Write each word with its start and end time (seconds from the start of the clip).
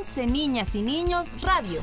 11 0.00 0.26
Niñas 0.28 0.74
y 0.76 0.80
Niños 0.80 1.42
Radio. 1.42 1.78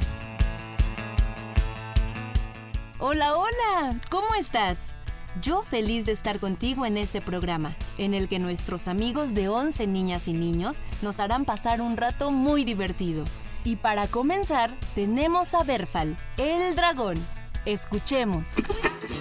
Hola, 2.97 3.37
hola, 3.37 3.95
¿cómo 4.09 4.33
estás? 4.33 4.95
Yo 5.39 5.61
feliz 5.61 6.07
de 6.07 6.13
estar 6.13 6.39
contigo 6.39 6.87
en 6.87 6.97
este 6.97 7.21
programa, 7.21 7.75
en 7.99 8.15
el 8.15 8.27
que 8.27 8.39
nuestros 8.39 8.87
amigos 8.87 9.35
de 9.35 9.49
11 9.49 9.85
niñas 9.85 10.27
y 10.27 10.33
niños 10.33 10.79
nos 11.03 11.19
harán 11.19 11.45
pasar 11.45 11.79
un 11.79 11.95
rato 11.95 12.31
muy 12.31 12.63
divertido. 12.63 13.23
Y 13.63 13.75
para 13.75 14.07
comenzar, 14.07 14.71
tenemos 14.95 15.53
a 15.53 15.61
Berfal, 15.61 16.17
el 16.37 16.75
dragón. 16.75 17.23
Escuchemos. 17.65 18.55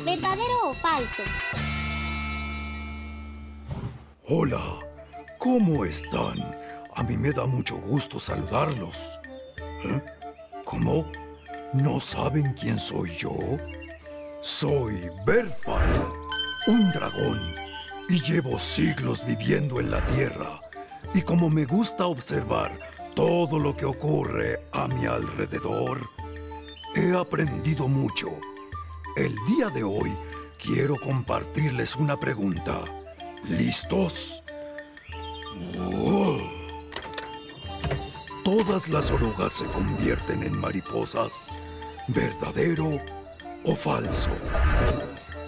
¿Verdadero 0.07 0.71
o 0.71 0.73
falso? 0.73 1.23
Hola, 4.27 4.79
¿cómo 5.39 5.85
están? 5.85 6.66
A 6.97 7.03
mí 7.03 7.15
me 7.17 7.31
da 7.31 7.45
mucho 7.45 7.77
gusto 7.77 8.19
saludarlos. 8.19 9.21
¿Eh? 9.85 10.03
¿Cómo? 10.65 11.05
¿No 11.75 12.01
saben 12.01 12.55
quién 12.55 12.79
soy 12.79 13.11
yo? 13.11 13.37
Soy 14.41 15.11
Berfal, 15.27 15.85
un 16.69 16.91
dragón, 16.93 17.39
y 18.09 18.23
llevo 18.23 18.59
siglos 18.59 19.27
viviendo 19.27 19.79
en 19.79 19.91
la 19.91 20.01
Tierra. 20.07 20.59
Y 21.13 21.21
como 21.21 21.51
me 21.51 21.67
gusta 21.67 22.07
observar 22.07 22.79
todo 23.15 23.59
lo 23.59 23.77
que 23.77 23.85
ocurre 23.85 24.63
a 24.73 24.89
mi 24.89 25.05
alrededor, 25.05 26.01
he 26.95 27.15
aprendido 27.15 27.89
mucho. 27.89 28.29
El 29.17 29.35
día 29.47 29.69
de 29.69 29.85
hoy 29.85 30.17
quiero 30.59 30.97
compartirles 30.97 31.95
una 31.97 32.19
pregunta. 32.19 32.85
¿Listos? 33.49 34.43
Oh. 35.79 36.36
Todas 38.47 38.89
las 38.89 39.11
orugas 39.11 39.55
se 39.55 39.67
convierten 39.67 40.45
en 40.45 40.57
mariposas. 40.57 41.51
¿Verdadero 42.07 43.01
o 43.65 43.75
falso? 43.75 44.31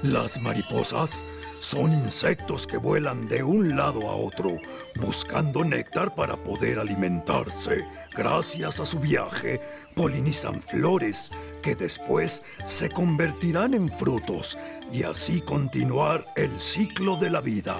Las 0.02 0.42
mariposas 0.42 1.24
son 1.60 1.92
insectos 1.92 2.66
que 2.66 2.76
vuelan 2.76 3.28
de 3.28 3.44
un 3.44 3.76
lado 3.76 4.10
a 4.10 4.16
otro 4.16 4.58
buscando 4.96 5.64
néctar 5.64 6.12
para 6.16 6.36
poder 6.36 6.80
alimentarse. 6.80 7.86
Gracias 8.16 8.80
a 8.80 8.84
su 8.84 8.98
viaje, 8.98 9.60
polinizan 9.94 10.60
flores 10.60 11.30
que 11.62 11.76
después 11.76 12.42
se 12.64 12.88
convertirán 12.88 13.74
en 13.74 13.88
frutos 13.90 14.58
y 14.92 15.04
así 15.04 15.40
continuar 15.40 16.26
el 16.34 16.58
ciclo 16.58 17.16
de 17.16 17.30
la 17.30 17.40
vida. 17.40 17.76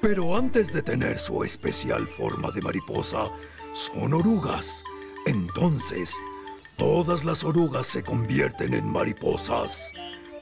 Pero 0.00 0.36
antes 0.36 0.72
de 0.72 0.80
tener 0.80 1.18
su 1.18 1.42
especial 1.42 2.06
forma 2.06 2.52
de 2.52 2.62
mariposa, 2.62 3.24
son 3.78 4.12
orugas. 4.12 4.82
Entonces, 5.24 6.12
todas 6.76 7.24
las 7.24 7.44
orugas 7.44 7.86
se 7.86 8.02
convierten 8.02 8.74
en 8.74 8.90
mariposas. 8.90 9.92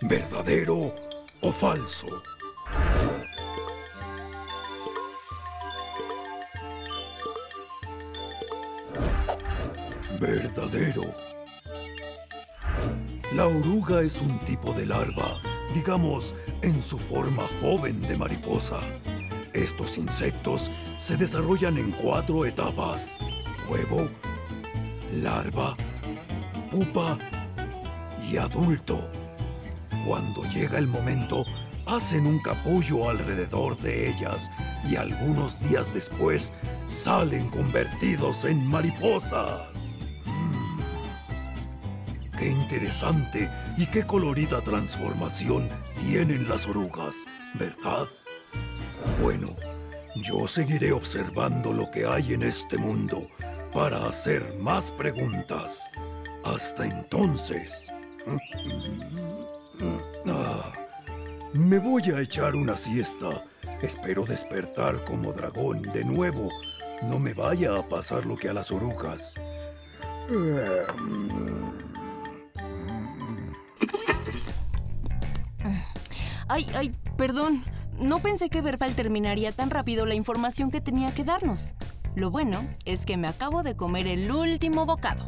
¿Verdadero 0.00 0.94
o 1.42 1.52
falso? 1.52 2.22
Verdadero. 10.18 11.14
La 13.34 13.46
oruga 13.46 14.00
es 14.00 14.18
un 14.22 14.38
tipo 14.46 14.72
de 14.72 14.86
larva, 14.86 15.38
digamos, 15.74 16.34
en 16.62 16.80
su 16.80 16.96
forma 16.96 17.44
joven 17.60 18.00
de 18.00 18.16
mariposa. 18.16 18.80
Estos 19.56 19.96
insectos 19.96 20.70
se 20.98 21.16
desarrollan 21.16 21.78
en 21.78 21.90
cuatro 21.92 22.44
etapas. 22.44 23.16
Huevo, 23.70 24.10
larva, 25.14 25.74
pupa 26.70 27.18
y 28.30 28.36
adulto. 28.36 29.00
Cuando 30.06 30.44
llega 30.50 30.78
el 30.78 30.86
momento, 30.86 31.46
hacen 31.86 32.26
un 32.26 32.38
capullo 32.40 33.08
alrededor 33.08 33.78
de 33.78 34.10
ellas 34.10 34.50
y 34.86 34.96
algunos 34.96 35.58
días 35.70 35.92
después 35.94 36.52
salen 36.90 37.48
convertidos 37.48 38.44
en 38.44 38.66
mariposas. 38.66 40.00
Mm. 40.26 40.80
Qué 42.38 42.50
interesante 42.50 43.48
y 43.78 43.86
qué 43.86 44.04
colorida 44.04 44.60
transformación 44.60 45.66
tienen 45.96 46.46
las 46.46 46.66
orugas, 46.66 47.14
¿verdad? 47.54 48.06
Bueno, 49.20 49.56
yo 50.16 50.46
seguiré 50.46 50.92
observando 50.92 51.72
lo 51.72 51.90
que 51.90 52.06
hay 52.06 52.34
en 52.34 52.42
este 52.42 52.76
mundo 52.78 53.26
para 53.72 54.06
hacer 54.06 54.54
más 54.58 54.90
preguntas. 54.92 55.88
Hasta 56.44 56.86
entonces. 56.86 57.92
Ah, 60.28 60.72
me 61.52 61.78
voy 61.78 62.02
a 62.10 62.20
echar 62.20 62.56
una 62.56 62.76
siesta. 62.76 63.44
Espero 63.82 64.24
despertar 64.24 65.04
como 65.04 65.32
dragón 65.32 65.82
de 65.82 66.02
nuevo. 66.02 66.48
No 67.04 67.18
me 67.18 67.34
vaya 67.34 67.76
a 67.76 67.86
pasar 67.86 68.24
lo 68.26 68.36
que 68.36 68.48
a 68.48 68.54
las 68.54 68.72
orugas. 68.72 69.34
Ay, 76.48 76.66
ay, 76.74 76.94
perdón. 77.16 77.62
No 77.98 78.18
pensé 78.18 78.50
que 78.50 78.60
Berfal 78.60 78.94
terminaría 78.94 79.52
tan 79.52 79.70
rápido 79.70 80.04
la 80.04 80.14
información 80.14 80.70
que 80.70 80.82
tenía 80.82 81.14
que 81.14 81.24
darnos. 81.24 81.74
Lo 82.14 82.30
bueno 82.30 82.66
es 82.84 83.06
que 83.06 83.16
me 83.16 83.26
acabo 83.26 83.62
de 83.62 83.74
comer 83.74 84.06
el 84.06 84.30
último 84.30 84.84
bocado. 84.84 85.24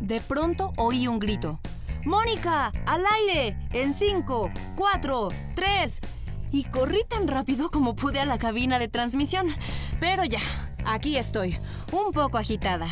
De 0.00 0.20
pronto 0.20 0.72
oí 0.76 1.06
un 1.06 1.20
grito. 1.20 1.60
¡Mónica! 2.04 2.72
¡Al 2.86 3.04
aire! 3.06 3.56
En 3.72 3.94
5, 3.94 4.50
4, 4.76 5.28
3. 5.54 6.00
Y 6.52 6.64
corrí 6.64 7.02
tan 7.08 7.28
rápido 7.28 7.70
como 7.70 7.94
pude 7.96 8.20
a 8.20 8.24
la 8.24 8.38
cabina 8.38 8.78
de 8.78 8.88
transmisión. 8.88 9.48
Pero 10.00 10.24
ya, 10.24 10.40
aquí 10.84 11.16
estoy, 11.16 11.56
un 11.92 12.12
poco 12.12 12.38
agitada. 12.38 12.88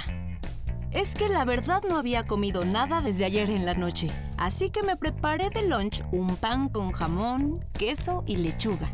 Es 0.93 1.15
que 1.15 1.29
la 1.29 1.45
verdad 1.45 1.83
no 1.89 1.97
había 1.97 2.27
comido 2.27 2.65
nada 2.65 3.01
desde 3.01 3.25
ayer 3.25 3.49
en 3.49 3.65
la 3.65 3.75
noche, 3.75 4.11
así 4.37 4.71
que 4.71 4.83
me 4.83 4.97
preparé 4.97 5.49
de 5.49 5.67
lunch 5.67 6.03
un 6.13 6.37
pan 6.37 6.69
con 6.69 6.93
jamón, 6.93 7.65
queso 7.73 8.23
y 8.27 8.37
lechuga. 8.37 8.91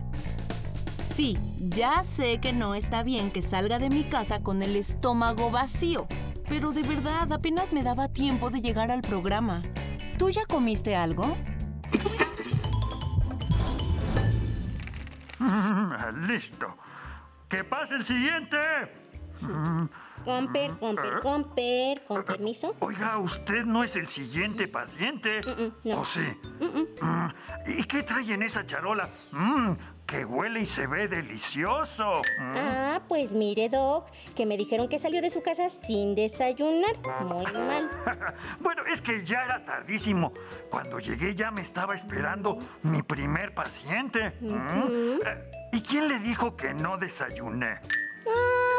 Sí, 1.03 1.37
ya 1.58 2.04
sé 2.04 2.38
que 2.38 2.53
no 2.53 2.76
está 2.76 3.03
bien 3.03 3.32
que 3.32 3.42
salga 3.42 3.81
de 3.81 3.91
mi 3.91 4.04
casa 4.04 4.42
con 4.42 4.62
el 4.62 4.76
estómago 4.76 5.50
vacío, 5.50 6.06
pero 6.48 6.70
de 6.70 6.82
verdad 6.82 7.32
apenas 7.32 7.72
me 7.72 7.82
daba 7.82 8.08
tiempo 8.08 8.50
de 8.50 8.60
llegar 8.60 8.92
al 8.92 9.03
programa. 9.03 9.62
¿Tú 10.19 10.31
ya 10.31 10.47
comiste 10.47 10.94
algo? 10.94 11.37
Listo. 16.28 16.76
¡Que 17.48 17.64
pase 17.64 17.97
el 17.97 18.04
siguiente! 18.04 18.58
Comper, 20.24 20.72
comper, 20.78 21.20
comper, 21.20 22.04
con 22.06 22.24
permiso. 22.24 22.74
Oiga, 22.80 23.18
usted 23.18 23.64
no 23.64 23.82
es 23.82 23.96
el 23.96 24.06
siguiente 24.06 24.68
paciente. 24.68 25.40
Mm, 25.40 25.88
no. 25.88 26.00
¿O 26.00 26.04
sí? 26.04 26.26
Mm, 26.60 27.28
¿Y 27.78 27.84
qué 27.84 28.02
trae 28.02 28.32
en 28.32 28.42
esa 28.42 28.64
charola? 28.66 29.04
Mm, 29.32 29.72
que 30.08 30.24
huele 30.24 30.60
y 30.60 30.66
se 30.66 30.86
ve 30.86 31.06
delicioso. 31.06 32.22
Mm. 32.38 32.56
Ah, 32.56 33.02
pues 33.06 33.32
mire, 33.32 33.68
Doc, 33.68 34.06
que 34.34 34.46
me 34.46 34.56
dijeron 34.56 34.88
que 34.88 34.98
salió 34.98 35.20
de 35.20 35.28
su 35.28 35.42
casa 35.42 35.68
sin 35.68 36.14
desayunar. 36.14 36.96
Muy 37.24 37.44
mal. 37.52 37.90
bueno, 38.60 38.82
es 38.90 39.02
que 39.02 39.22
ya 39.24 39.44
era 39.44 39.62
tardísimo. 39.64 40.32
Cuando 40.70 40.98
llegué 40.98 41.34
ya 41.34 41.50
me 41.50 41.60
estaba 41.60 41.94
esperando 41.94 42.58
mi 42.82 43.02
primer 43.02 43.54
paciente. 43.54 44.32
Mm. 44.40 45.18
Eh, 45.26 45.50
¿Y 45.72 45.82
quién 45.82 46.08
le 46.08 46.18
dijo 46.20 46.56
que 46.56 46.72
no 46.72 46.96
desayuné? 46.96 47.81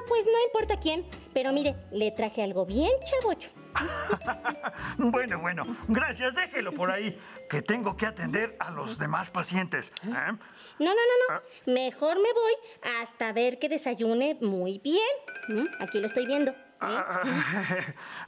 Pues 0.08 0.26
no 0.26 0.44
importa 0.46 0.80
quién. 0.80 1.06
Pero 1.34 1.52
mire, 1.52 1.76
le 1.92 2.12
traje 2.12 2.42
algo 2.42 2.66
bien 2.66 2.92
chavocho. 3.06 3.52
bueno, 4.98 5.40
bueno, 5.40 5.64
gracias, 5.88 6.34
déjelo 6.34 6.74
por 6.74 6.92
ahí, 6.92 7.18
que 7.50 7.62
tengo 7.62 7.96
que 7.96 8.08
atender 8.08 8.56
a 8.60 8.72
los 8.72 8.98
demás 8.98 9.30
pacientes. 9.30 9.94
¿eh? 10.04 10.10
No, 10.10 10.34
no, 10.80 10.94
no, 10.94 10.94
no. 11.30 11.36
Ah. 11.36 11.42
Mejor 11.66 12.18
me 12.18 12.34
voy 12.34 12.54
hasta 13.02 13.32
ver 13.32 13.60
que 13.60 13.70
desayune 13.70 14.38
muy 14.42 14.80
bien. 14.80 15.68
Aquí 15.80 16.00
lo 16.00 16.08
estoy 16.08 16.26
viendo. 16.26 16.54
¿Eh? 16.82 16.86
Ah, 16.86 17.22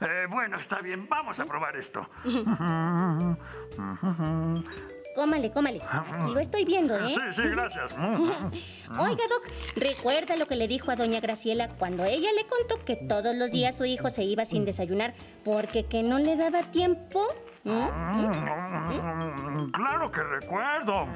eh, 0.00 0.26
bueno, 0.28 0.58
está 0.58 0.80
bien, 0.80 1.08
vamos 1.08 1.38
a 1.40 1.44
probar 1.44 1.76
esto. 1.76 2.08
Cómale, 5.14 5.52
cómale. 5.52 5.80
Aquí 5.90 6.30
lo 6.32 6.40
estoy 6.40 6.64
viendo, 6.64 6.96
¿eh? 6.96 7.08
Sí, 7.08 7.20
sí, 7.32 7.42
gracias. 7.42 7.94
Oiga, 8.98 9.24
Doc, 9.28 9.44
¿recuerda 9.76 10.36
lo 10.36 10.46
que 10.46 10.56
le 10.56 10.68
dijo 10.68 10.90
a 10.90 10.96
doña 10.96 11.20
Graciela 11.20 11.68
cuando 11.78 12.04
ella 12.04 12.30
le 12.32 12.46
contó 12.46 12.84
que 12.84 12.96
todos 12.96 13.34
los 13.36 13.50
días 13.50 13.76
su 13.76 13.84
hijo 13.84 14.10
se 14.10 14.24
iba 14.24 14.44
sin 14.44 14.64
desayunar 14.64 15.14
porque 15.44 15.86
que 15.86 16.02
no 16.02 16.18
le 16.18 16.36
daba 16.36 16.62
tiempo? 16.62 17.26
¿Mm? 17.64 19.70
Claro 19.70 20.10
que 20.10 20.22
recuerdo. 20.22 21.06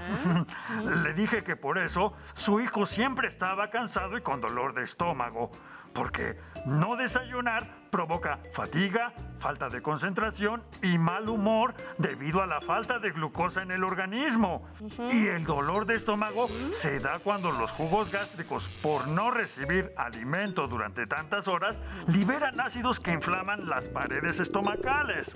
Le 1.02 1.12
dije 1.14 1.42
que 1.42 1.56
por 1.56 1.78
eso 1.78 2.12
su 2.34 2.60
hijo 2.60 2.86
siempre 2.86 3.28
estaba 3.28 3.70
cansado 3.70 4.16
y 4.16 4.22
con 4.22 4.40
dolor 4.40 4.74
de 4.74 4.84
estómago. 4.84 5.50
Porque 5.96 6.36
no 6.66 6.94
desayunar 6.96 7.66
provoca 7.90 8.38
fatiga, 8.52 9.14
falta 9.38 9.70
de 9.70 9.80
concentración 9.80 10.62
y 10.82 10.98
mal 10.98 11.28
humor 11.30 11.74
debido 11.96 12.42
a 12.42 12.46
la 12.46 12.60
falta 12.60 12.98
de 12.98 13.10
glucosa 13.10 13.62
en 13.62 13.70
el 13.70 13.82
organismo. 13.82 14.68
Y 15.10 15.28
el 15.28 15.44
dolor 15.44 15.86
de 15.86 15.94
estómago 15.94 16.48
se 16.72 17.00
da 17.00 17.18
cuando 17.18 17.50
los 17.50 17.70
jugos 17.70 18.10
gástricos, 18.10 18.68
por 18.82 19.08
no 19.08 19.30
recibir 19.30 19.92
alimento 19.96 20.68
durante 20.68 21.06
tantas 21.06 21.48
horas, 21.48 21.80
liberan 22.08 22.60
ácidos 22.60 23.00
que 23.00 23.12
inflaman 23.12 23.66
las 23.66 23.88
paredes 23.88 24.40
estomacales. 24.40 25.32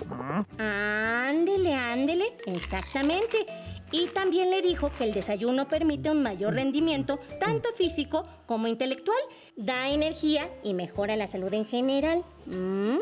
Ándele, 0.59 1.73
ándele, 1.73 2.37
exactamente. 2.45 3.70
Y 3.91 4.07
también 4.07 4.49
le 4.49 4.61
dijo 4.61 4.89
que 4.97 5.03
el 5.03 5.13
desayuno 5.13 5.67
permite 5.67 6.09
un 6.09 6.23
mayor 6.23 6.53
rendimiento, 6.53 7.19
tanto 7.39 7.69
físico 7.77 8.25
como 8.45 8.67
intelectual. 8.67 9.19
Da 9.57 9.89
energía 9.89 10.49
y 10.63 10.73
mejora 10.73 11.15
la 11.15 11.27
salud 11.27 11.53
en 11.53 11.65
general. 11.65 12.23
¿Mm? 12.47 12.97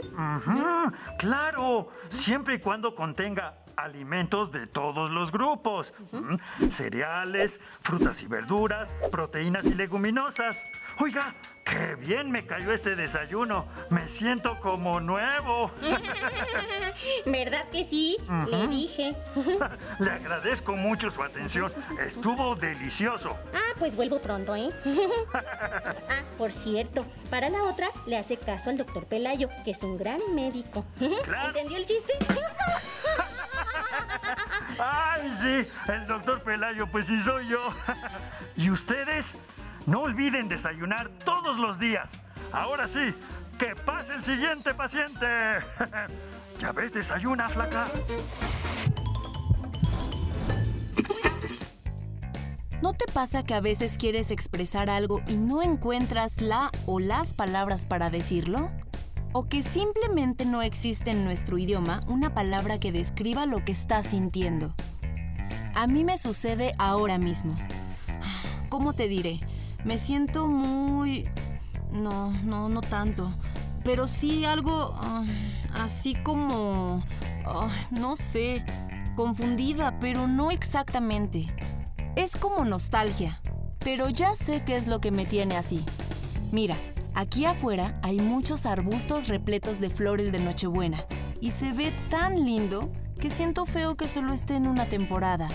claro, 1.18 1.90
siempre 2.10 2.56
y 2.56 2.60
cuando 2.60 2.96
contenga 2.96 3.56
alimentos 3.80 4.52
de 4.52 4.68
todos 4.68 5.10
los 5.10 5.32
grupos. 5.32 5.94
Mm, 6.12 6.70
cereales, 6.70 7.60
frutas 7.82 8.22
y 8.24 8.28
verduras, 8.28 8.94
proteínas 9.12 9.66
y 9.66 9.74
leguminosas. 9.74 10.64
Oiga, 11.02 11.34
qué 11.64 11.96
bien 11.96 12.30
me 12.30 12.46
cayó 12.46 12.74
este 12.74 12.94
desayuno. 12.94 13.66
Me 13.90 14.06
siento 14.06 14.60
como 14.60 15.00
nuevo. 15.00 15.72
¿Verdad 17.26 17.70
que 17.72 17.86
sí? 17.86 18.18
Le 18.48 18.68
dije. 18.68 19.16
Le 20.00 20.12
agradezco 20.12 20.76
mucho 20.76 21.10
su 21.10 21.24
atención. 21.24 21.72
Estuvo 22.06 22.54
delicioso. 22.54 23.38
Ah, 23.54 23.74
pues 23.80 23.96
vuelvo 23.96 24.20
pronto, 24.20 24.54
¿eh? 24.58 24.72
ah, 25.34 26.22
por 26.38 26.52
cierto, 26.52 27.06
para 27.30 27.50
la 27.50 27.64
otra 27.64 27.92
le 28.06 28.18
hace 28.18 28.36
caso 28.36 28.70
al 28.70 28.76
doctor 28.76 29.06
Pelayo, 29.06 29.48
que 29.64 29.72
es 29.72 29.82
un 29.84 29.98
gran 29.98 30.20
médico. 30.36 30.86
¿Entendió 31.00 31.78
el 31.78 31.86
chiste? 31.86 32.12
Ay, 34.78 35.22
sí, 35.22 35.70
el 35.88 36.08
doctor 36.08 36.44
Pelayo, 36.44 36.88
pues 36.92 37.08
sí 37.08 37.18
soy 37.22 37.48
yo. 37.48 37.62
¿Y 38.58 38.70
ustedes? 38.70 39.38
No 39.90 40.02
olviden 40.02 40.48
desayunar 40.48 41.10
todos 41.26 41.58
los 41.58 41.80
días. 41.80 42.22
Ahora 42.52 42.88
sí, 42.88 43.12
que 43.58 43.76
pase 43.76 44.14
el 44.14 44.22
siguiente 44.22 44.76
paciente. 44.76 45.26
¿Ya 46.60 46.72
ves, 46.72 46.94
desayuna, 46.94 47.50
flaca? 47.50 47.88
¿No 52.84 52.94
te 52.94 53.12
pasa 53.12 53.42
que 53.42 53.56
a 53.56 53.62
veces 53.62 53.98
quieres 53.98 54.30
expresar 54.30 54.92
algo 54.92 55.24
y 55.28 55.38
no 55.38 55.64
encuentras 55.64 56.40
la 56.40 56.70
o 56.86 57.00
las 57.00 57.34
palabras 57.34 57.88
para 57.88 58.12
decirlo? 58.12 58.70
¿O 59.32 59.50
que 59.50 59.64
simplemente 59.64 60.46
no 60.46 60.62
existe 60.62 61.10
en 61.10 61.26
nuestro 61.26 61.58
idioma 61.58 62.02
una 62.06 62.36
palabra 62.36 62.80
que 62.80 62.92
describa 62.92 63.48
lo 63.48 63.66
que 63.66 63.72
estás 63.72 64.06
sintiendo? 64.06 64.72
A 65.74 65.88
mí 65.88 66.04
me 66.04 66.20
sucede 66.20 66.74
ahora 66.78 67.18
mismo. 67.18 67.58
¿Cómo 68.70 68.94
te 68.94 69.08
diré? 69.08 69.40
Me 69.86 69.98
siento 69.98 70.48
muy... 70.48 71.30
No, 71.92 72.32
no, 72.44 72.70
no 72.70 72.82
tanto. 72.82 73.32
Pero 73.84 74.08
sí 74.08 74.46
algo 74.46 74.96
ah, 75.00 75.24
así 75.74 76.16
como... 76.16 77.04
Ah, 77.46 77.70
no 77.92 78.16
sé, 78.16 78.64
confundida, 79.16 80.00
pero 80.00 80.28
no 80.28 80.52
exactamente. 80.52 81.48
Es 82.16 82.36
como 82.36 82.66
nostalgia, 82.66 83.42
pero 83.80 84.10
ya 84.10 84.36
sé 84.36 84.64
qué 84.66 84.76
es 84.78 84.88
lo 84.88 85.02
que 85.02 85.12
me 85.12 85.26
tiene 85.26 85.58
así. 85.58 85.84
Mira, 86.52 86.76
aquí 87.16 87.46
afuera 87.46 88.00
hay 88.04 88.20
muchos 88.20 88.66
arbustos 88.66 89.28
repletos 89.28 89.80
de 89.80 89.90
flores 89.90 90.32
de 90.32 90.40
Nochebuena 90.40 91.06
y 91.42 91.52
se 91.52 91.72
ve 91.72 91.92
tan 92.10 92.46
lindo 92.46 92.90
que 93.20 93.30
siento 93.30 93.66
feo 93.66 93.96
que 93.96 94.08
solo 94.08 94.34
esté 94.34 94.56
en 94.56 94.68
una 94.68 94.86
temporada. 94.86 95.50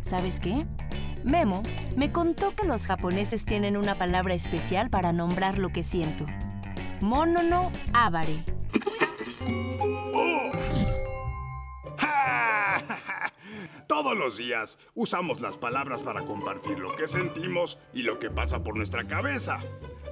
¿Sabes 0.00 0.40
qué? 0.40 0.66
Memo 1.24 1.62
me 1.96 2.12
contó 2.12 2.54
que 2.54 2.66
los 2.66 2.86
japoneses 2.86 3.46
tienen 3.46 3.78
una 3.78 3.94
palabra 3.94 4.34
especial 4.34 4.90
para 4.90 5.10
nombrar 5.12 5.58
lo 5.58 5.70
que 5.70 5.82
siento. 5.82 6.26
Monono 7.00 7.72
abare. 7.94 8.44
Todos 13.88 14.14
los 14.16 14.36
días 14.36 14.78
usamos 14.94 15.40
las 15.40 15.56
palabras 15.56 16.02
para 16.02 16.26
compartir 16.26 16.78
lo 16.78 16.94
que 16.94 17.08
sentimos 17.08 17.78
y 17.94 18.02
lo 18.02 18.18
que 18.18 18.28
pasa 18.28 18.62
por 18.62 18.76
nuestra 18.76 19.06
cabeza. 19.06 19.60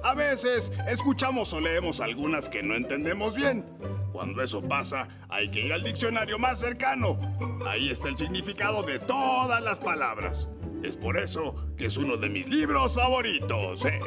A 0.03 0.15
veces 0.15 0.73
escuchamos 0.87 1.53
o 1.53 1.61
leemos 1.61 1.99
algunas 1.99 2.49
que 2.49 2.63
no 2.63 2.73
entendemos 2.75 3.35
bien. 3.35 3.63
Cuando 4.11 4.41
eso 4.41 4.63
pasa, 4.63 5.09
hay 5.29 5.51
que 5.51 5.61
ir 5.61 5.73
al 5.73 5.83
diccionario 5.83 6.39
más 6.39 6.59
cercano. 6.59 7.19
Ahí 7.67 7.91
está 7.91 8.09
el 8.09 8.17
significado 8.17 8.81
de 8.81 8.97
todas 8.97 9.61
las 9.61 9.77
palabras. 9.77 10.49
Es 10.83 10.97
por 10.97 11.17
eso 11.17 11.55
que 11.77 11.85
es 11.85 11.97
uno 11.97 12.17
de 12.17 12.29
mis 12.29 12.47
libros 12.47 12.95
favoritos. 12.95 13.85
¿eh? 13.85 13.99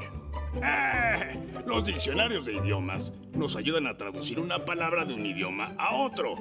Eh, 0.63 1.39
los 1.67 1.85
diccionarios 1.85 2.45
de 2.45 2.55
idiomas 2.55 3.15
nos 3.33 3.57
ayudan 3.57 3.87
a 3.87 3.97
traducir 3.97 4.39
una 4.39 4.65
palabra 4.65 5.05
de 5.05 5.15
un 5.15 5.25
idioma 5.25 5.75
a 5.79 5.97
otro. 5.97 6.37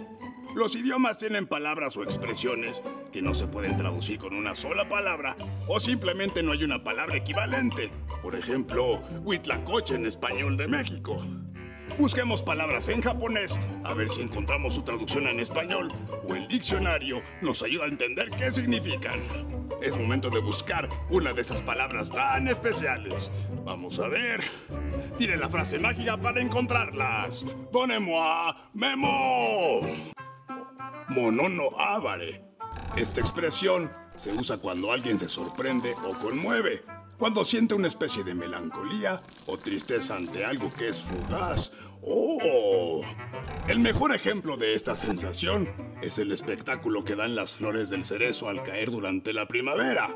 Los 0.54 0.76
idiomas 0.76 1.18
tienen 1.18 1.48
palabras 1.48 1.98
o 1.98 2.04
expresiones 2.04 2.84
que 3.12 3.22
no 3.22 3.34
se 3.34 3.48
pueden 3.48 3.78
traducir 3.78 4.20
con 4.20 4.36
una 4.36 4.56
sola 4.56 4.88
palabra 4.88 5.36
o 5.68 5.80
simplemente 5.80 6.44
no 6.44 6.52
hay 6.52 6.64
una 6.64 6.84
palabra 6.84 7.18
equivalente. 7.18 7.92
Por 8.22 8.36
ejemplo, 8.36 9.02
Huitlacoche 9.24 9.96
en 9.96 10.06
español 10.06 10.58
de 10.58 10.68
México. 10.68 11.22
Busquemos 11.98 12.42
palabras 12.42 12.90
en 12.90 13.02
japonés 13.02 13.58
a 13.86 13.94
ver 13.94 14.10
si 14.10 14.22
encontramos 14.22 14.74
su 14.74 14.82
traducción 14.82 15.28
en 15.28 15.40
español 15.40 15.94
o 16.28 16.36
el 16.36 16.46
diccionario 16.48 17.22
nos 17.42 17.64
ayuda 17.64 17.86
a 17.86 17.88
entender 17.88 18.30
qué 18.32 18.52
significan. 18.52 19.22
Es 19.82 19.98
momento 19.98 20.30
de 20.30 20.40
buscar 20.40 20.90
una 21.10 21.32
de 21.32 21.42
esas 21.42 21.62
palabras 21.62 22.12
tan 22.12 22.50
especiales. 22.50 23.32
Vamos 23.64 24.00
a 24.00 24.10
ver. 24.10 24.44
Tire 25.18 25.38
la 25.38 25.50
frase 25.50 25.80
mágica 25.80 26.18
para 26.18 26.42
encontrarlas. 26.42 27.46
Donnez-moi 27.72 28.54
Memo. 28.74 29.82
Monono 31.10 31.80
avare. 31.80 32.44
Esta 32.98 33.22
expresión 33.22 33.90
se 34.18 34.34
usa 34.34 34.58
cuando 34.58 34.92
alguien 34.92 35.18
se 35.18 35.30
sorprende 35.30 35.94
o 36.04 36.14
conmueve 36.14 36.84
cuando 37.18 37.46
siente 37.46 37.74
una 37.74 37.88
especie 37.88 38.24
de 38.24 38.36
melancolía 38.36 39.22
o 39.46 39.58
tristeza 39.58 40.16
ante 40.16 40.46
algo 40.46 40.72
que 40.74 40.90
es 40.90 41.04
fugaz. 41.04 41.72
¡Oh! 42.08 43.02
El 43.68 43.80
mejor 43.80 44.14
ejemplo 44.14 44.58
de 44.58 44.76
esta 44.76 44.96
sensación 44.96 45.68
es 46.04 46.20
el 46.20 46.32
espectáculo 46.32 47.04
que 47.04 47.16
dan 47.16 47.36
las 47.36 47.56
flores 47.56 47.90
del 47.90 48.06
cerezo 48.06 48.48
al 48.48 48.62
caer 48.62 48.92
durante 48.92 49.34
la 49.34 49.48
primavera. 49.48 50.16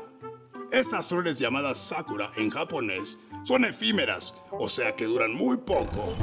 Estas 0.70 1.08
flores 1.08 1.36
llamadas 1.40 1.78
sakura 1.78 2.30
en 2.36 2.50
japonés 2.50 3.18
son 3.42 3.64
efímeras, 3.64 4.36
o 4.52 4.68
sea 4.68 4.94
que 4.94 5.06
duran 5.06 5.34
muy 5.34 5.56
poco. 5.56 6.14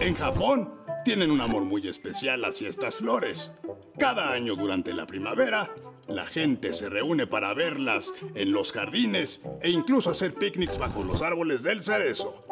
En 0.00 0.16
Japón 0.16 0.74
tienen 1.04 1.30
un 1.30 1.40
amor 1.40 1.62
muy 1.62 1.86
especial 1.86 2.44
hacia 2.44 2.68
estas 2.68 2.96
flores. 2.96 3.54
Cada 3.96 4.32
año 4.32 4.56
durante 4.56 4.92
la 4.92 5.06
primavera 5.06 5.72
la 6.08 6.26
gente 6.26 6.72
se 6.72 6.88
reúne 6.88 7.28
para 7.28 7.54
verlas 7.54 8.12
en 8.34 8.50
los 8.50 8.72
jardines 8.72 9.42
e 9.62 9.70
incluso 9.70 10.10
hacer 10.10 10.34
picnics 10.34 10.78
bajo 10.78 11.04
los 11.04 11.22
árboles 11.22 11.62
del 11.62 11.82
cerezo. 11.82 12.47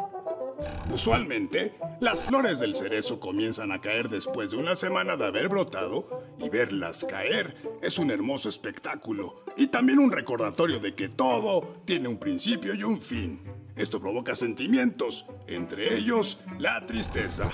Usualmente, 0.91 1.73
las 1.99 2.23
flores 2.23 2.59
del 2.59 2.75
cerezo 2.75 3.19
comienzan 3.19 3.71
a 3.71 3.81
caer 3.81 4.09
después 4.09 4.51
de 4.51 4.57
una 4.57 4.75
semana 4.75 5.15
de 5.15 5.25
haber 5.25 5.49
brotado 5.49 6.23
y 6.39 6.49
verlas 6.49 7.03
caer 7.03 7.55
es 7.81 7.99
un 7.99 8.09
hermoso 8.11 8.49
espectáculo 8.49 9.43
y 9.55 9.67
también 9.67 9.99
un 9.99 10.11
recordatorio 10.11 10.79
de 10.79 10.95
que 10.95 11.09
todo 11.09 11.81
tiene 11.85 12.07
un 12.07 12.17
principio 12.17 12.73
y 12.73 12.83
un 12.83 13.01
fin. 13.01 13.41
Esto 13.75 13.99
provoca 13.99 14.35
sentimientos, 14.35 15.25
entre 15.45 15.97
ellos 15.97 16.39
la 16.57 16.85
tristeza. 16.85 17.51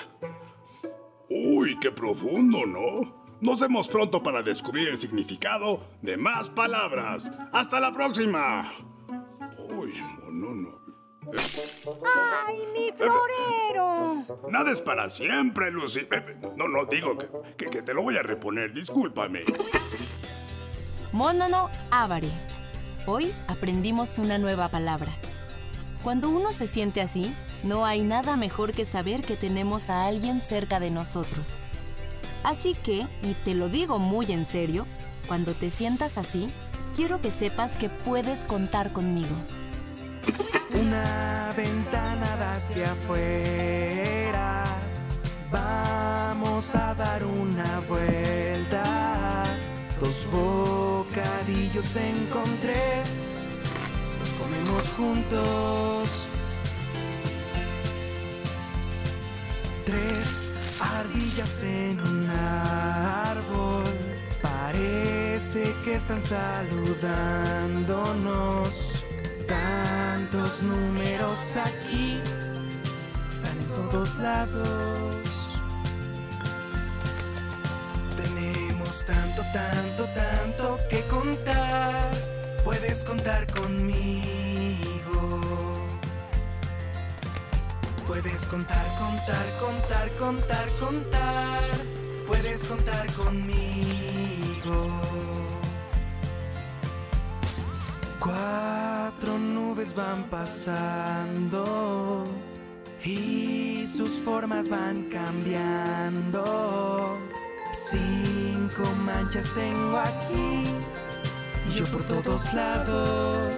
Uy, 1.28 1.78
qué 1.80 1.90
profundo, 1.90 2.64
¿no? 2.64 3.24
Nos 3.40 3.60
vemos 3.60 3.88
pronto 3.88 4.22
para 4.22 4.42
descubrir 4.42 4.88
el 4.88 4.96
significado 4.96 5.80
de 6.00 6.16
más 6.16 6.48
palabras. 6.48 7.30
¡Hasta 7.52 7.80
la 7.80 7.92
próxima! 7.92 8.93
¡Ay, 12.46 12.58
mi 12.72 12.92
florero! 12.92 14.24
Nada 14.50 14.70
es 14.70 14.80
para 14.80 15.10
siempre, 15.10 15.70
Lucy. 15.70 16.06
No, 16.56 16.68
no, 16.68 16.84
digo 16.84 17.16
que, 17.56 17.66
que, 17.66 17.82
te 17.82 17.94
lo 17.94 18.02
voy 18.02 18.16
a 18.16 18.22
reponer. 18.22 18.72
Discúlpame. 18.72 19.44
Monono 21.12 21.70
avare. 21.90 22.30
Hoy 23.06 23.32
aprendimos 23.48 24.18
una 24.18 24.38
nueva 24.38 24.70
palabra. 24.70 25.12
Cuando 26.02 26.28
uno 26.28 26.52
se 26.52 26.66
siente 26.66 27.00
así, 27.00 27.34
no 27.62 27.86
hay 27.86 28.02
nada 28.02 28.36
mejor 28.36 28.72
que 28.72 28.84
saber 28.84 29.22
que 29.22 29.36
tenemos 29.36 29.90
a 29.90 30.06
alguien 30.06 30.42
cerca 30.42 30.80
de 30.80 30.90
nosotros. 30.90 31.56
Así 32.42 32.74
que, 32.74 33.06
y 33.22 33.34
te 33.42 33.54
lo 33.54 33.68
digo 33.68 33.98
muy 33.98 34.30
en 34.32 34.44
serio, 34.44 34.86
cuando 35.26 35.54
te 35.54 35.70
sientas 35.70 36.18
así, 36.18 36.50
quiero 36.94 37.20
que 37.20 37.30
sepas 37.30 37.76
que 37.78 37.88
puedes 37.88 38.44
contar 38.44 38.92
conmigo. 38.92 39.34
Una 40.80 41.52
ventana 41.56 42.54
hacia 42.54 42.92
afuera. 42.92 44.64
Vamos 45.50 46.74
a 46.74 46.94
dar 46.94 47.24
una 47.24 47.80
vuelta. 47.88 49.44
Dos 50.00 50.26
bocadillos 50.32 51.96
encontré. 51.96 53.02
Los 54.20 54.32
comemos 54.32 54.88
juntos. 54.96 56.08
Tres 59.84 60.48
ardillas 60.80 61.62
en 61.62 62.00
un 62.00 62.30
árbol. 62.30 63.84
Parece 64.42 65.74
que 65.84 65.94
están 65.94 66.20
saludándonos. 66.22 69.03
Tantos 69.46 70.62
números 70.62 71.56
aquí. 71.56 72.20
Están 73.30 73.58
en 73.58 73.66
todos 73.68 74.16
lados. 74.16 75.16
Tenemos 78.16 79.04
tanto, 79.06 79.42
tanto, 79.52 80.04
tanto 80.14 80.78
que 80.88 81.00
contar. 81.02 82.10
Puedes 82.64 83.04
contar 83.04 83.46
conmigo. 83.52 84.84
Puedes 88.06 88.46
contar, 88.46 88.86
contar, 88.98 89.46
contar, 89.60 90.10
contar, 90.18 90.68
contar. 90.80 91.70
Puedes 92.26 92.64
contar 92.64 93.12
conmigo. 93.12 95.00
Cuatro 98.20 98.93
nubes 99.74 99.94
van 99.96 100.24
pasando 100.30 101.64
y 103.04 103.86
sus 103.88 104.20
formas 104.20 104.68
van 104.68 105.04
cambiando. 105.10 106.44
Cinco 107.72 108.84
manchas 109.04 109.50
tengo 109.54 109.98
aquí 109.98 110.66
y 111.68 111.72
yo 111.72 111.86
por 111.86 112.04
todos 112.04 112.54
lados. 112.54 113.54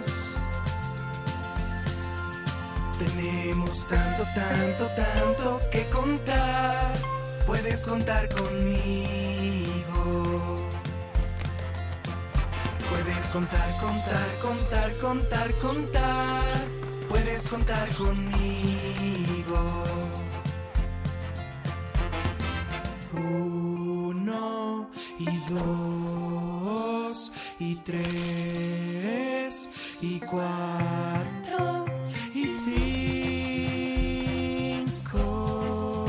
Tenemos 2.99 3.87
tanto, 3.89 4.25
tanto, 4.35 4.87
tanto 4.97 5.61
que 5.71 5.85
contar. 5.91 6.95
Puedes 7.47 7.85
contar 7.85 8.27
conmigo. 8.35 9.67
Puedes 13.27 13.49
contar, 13.49 13.71
contar, 13.81 14.39
contar, 14.41 14.93
contar, 14.99 15.53
contar. 15.55 16.45
Puedes 17.09 17.49
contar 17.49 17.89
conmigo. 17.97 19.59
Uno 23.13 24.89
y 25.19 25.39
dos 25.53 27.33
y 27.59 27.75
tres 27.77 29.69
y 30.01 30.21
cuatro 30.21 31.87
y 32.33 32.47
cinco. 34.87 36.05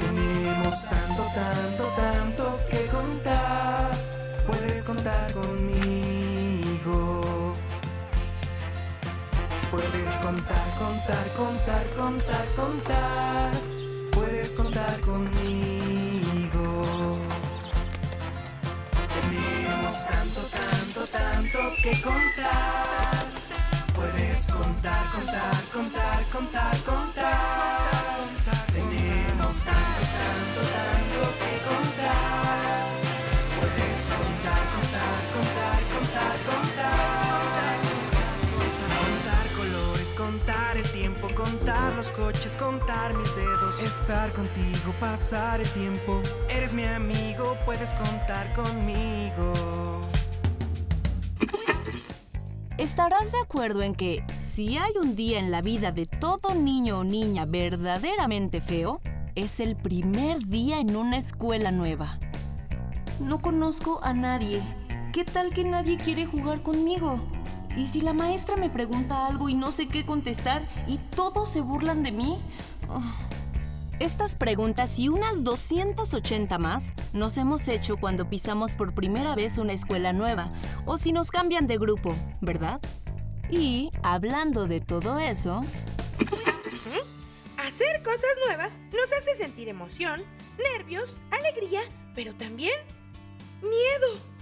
Tenemos 0.00 0.82
tanto, 0.88 1.22
tanto, 1.34 1.84
tanto 1.94 2.58
que 2.70 2.86
contar. 2.86 3.90
Puedes 4.46 4.82
contar 4.84 5.32
conmigo. 5.32 6.13
Puedes 6.84 7.72
contar, 10.22 10.68
contar, 10.78 11.26
contar, 11.34 11.86
contar, 11.96 12.46
contar. 12.54 13.52
Puedes 14.12 14.50
contar 14.50 15.00
conmigo. 15.00 16.68
Tenemos 19.14 20.06
tanto, 20.06 20.40
tanto, 20.52 21.06
tanto 21.06 21.58
que 21.82 22.02
contar. 22.02 23.28
Puedes 23.94 24.46
contar, 24.52 25.06
contar, 25.10 25.64
contar, 25.72 26.24
contar, 26.30 26.76
contar. 26.84 28.26
Tenemos 28.74 29.56
tanto, 29.64 30.00
tanto, 30.20 30.60
tanto 30.74 31.32
que 31.38 31.52
contar. 31.64 32.83
Los 42.04 42.12
coches, 42.12 42.56
contar 42.56 43.14
mis 43.14 43.34
dedos. 43.36 43.82
Estar 43.82 44.32
contigo, 44.32 44.92
pasar 45.00 45.60
el 45.60 45.68
tiempo. 45.70 46.20
Eres 46.48 46.72
mi 46.72 46.84
amigo, 46.84 47.56
puedes 47.64 47.92
contar 47.94 48.52
conmigo. 48.54 49.52
Estarás 52.76 53.32
de 53.32 53.40
acuerdo 53.40 53.82
en 53.82 53.94
que 53.94 54.24
si 54.40 54.76
hay 54.76 54.92
un 55.00 55.14
día 55.14 55.38
en 55.38 55.50
la 55.50 55.62
vida 55.62 55.92
de 55.92 56.06
todo 56.06 56.54
niño 56.54 57.00
o 57.00 57.04
niña 57.04 57.46
verdaderamente 57.46 58.60
feo, 58.60 59.00
es 59.34 59.60
el 59.60 59.76
primer 59.76 60.44
día 60.46 60.80
en 60.80 60.96
una 60.96 61.16
escuela 61.16 61.70
nueva. 61.70 62.18
No 63.20 63.40
conozco 63.40 64.00
a 64.02 64.12
nadie. 64.12 64.62
¿Qué 65.12 65.24
tal 65.24 65.54
que 65.54 65.64
nadie 65.64 65.96
quiere 65.96 66.26
jugar 66.26 66.62
conmigo? 66.62 67.20
¿Y 67.76 67.86
si 67.86 68.00
la 68.00 68.12
maestra 68.12 68.56
me 68.56 68.70
pregunta 68.70 69.26
algo 69.26 69.48
y 69.48 69.54
no 69.54 69.72
sé 69.72 69.88
qué 69.88 70.06
contestar 70.06 70.62
y 70.86 70.98
todos 70.98 71.48
se 71.48 71.60
burlan 71.60 72.02
de 72.02 72.12
mí? 72.12 72.38
Ah. 72.88 73.28
Estas 74.00 74.36
preguntas 74.36 74.98
y 74.98 75.08
unas 75.08 75.44
280 75.44 76.58
más 76.58 76.92
nos 77.12 77.36
hemos 77.38 77.68
hecho 77.68 77.96
cuando 77.96 78.28
pisamos 78.28 78.76
por 78.76 78.92
primera 78.94 79.34
vez 79.34 79.56
una 79.56 79.72
escuela 79.72 80.12
nueva 80.12 80.50
o 80.84 80.98
si 80.98 81.12
nos 81.12 81.30
cambian 81.30 81.66
de 81.66 81.78
grupo, 81.78 82.14
¿verdad? 82.40 82.80
Y 83.50 83.90
hablando 84.02 84.66
de 84.66 84.80
todo 84.80 85.18
eso, 85.18 85.62
Hacer 87.56 88.02
cosas 88.02 88.30
nuevas 88.46 88.78
nos 88.92 89.10
hace 89.18 89.36
sentir 89.36 89.68
emoción, 89.68 90.22
nervios, 90.76 91.14
alegría, 91.30 91.80
pero 92.14 92.34
también 92.34 92.78
miedo. 93.62 94.33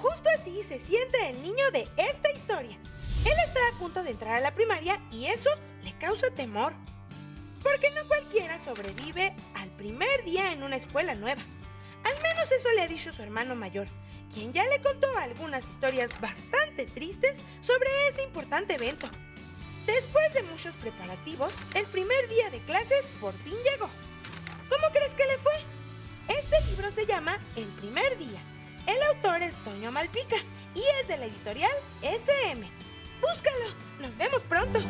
Justo 0.00 0.30
así 0.34 0.62
se 0.62 0.80
siente 0.80 1.28
el 1.28 1.42
niño 1.42 1.70
de 1.72 1.86
esta 1.98 2.30
historia. 2.32 2.78
Él 3.24 3.34
está 3.44 3.60
a 3.68 3.78
punto 3.78 4.02
de 4.02 4.12
entrar 4.12 4.36
a 4.36 4.40
la 4.40 4.54
primaria 4.54 4.98
y 5.10 5.26
eso 5.26 5.50
le 5.82 5.92
causa 5.98 6.30
temor. 6.30 6.72
Porque 7.62 7.90
no 7.90 8.08
cualquiera 8.08 8.58
sobrevive 8.64 9.34
al 9.54 9.68
primer 9.72 10.24
día 10.24 10.52
en 10.52 10.62
una 10.62 10.76
escuela 10.76 11.14
nueva. 11.14 11.42
Al 12.02 12.14
menos 12.22 12.50
eso 12.50 12.68
le 12.74 12.80
ha 12.80 12.88
dicho 12.88 13.12
su 13.12 13.22
hermano 13.22 13.54
mayor, 13.54 13.88
quien 14.32 14.54
ya 14.54 14.66
le 14.68 14.80
contó 14.80 15.06
algunas 15.18 15.68
historias 15.68 16.18
bastante 16.18 16.86
tristes 16.86 17.36
sobre 17.60 17.90
ese 18.08 18.22
importante 18.22 18.76
evento. 18.76 19.06
Después 19.84 20.32
de 20.32 20.44
muchos 20.44 20.74
preparativos, 20.76 21.52
el 21.74 21.84
primer 21.86 22.26
día 22.30 22.48
de 22.48 22.60
clases 22.60 23.04
por 23.20 23.34
fin 23.40 23.56
llegó. 23.70 23.90
¿Cómo 24.70 24.90
crees 24.92 25.12
que 25.14 25.26
le 25.26 25.36
fue? 25.38 25.52
Este 26.28 26.70
libro 26.70 26.90
se 26.90 27.04
llama 27.04 27.38
El 27.54 27.66
primer 27.66 28.16
día. 28.16 28.40
El 28.86 29.02
autor 29.14 29.42
es 29.42 29.54
Toño 29.64 29.92
Malpica 29.92 30.36
y 30.74 30.82
es 31.00 31.08
de 31.08 31.18
la 31.18 31.26
editorial 31.26 31.70
SM. 32.02 32.68
Búscalo. 33.20 33.66
Nos 34.00 34.16
vemos 34.16 34.42
pronto. 34.42 34.80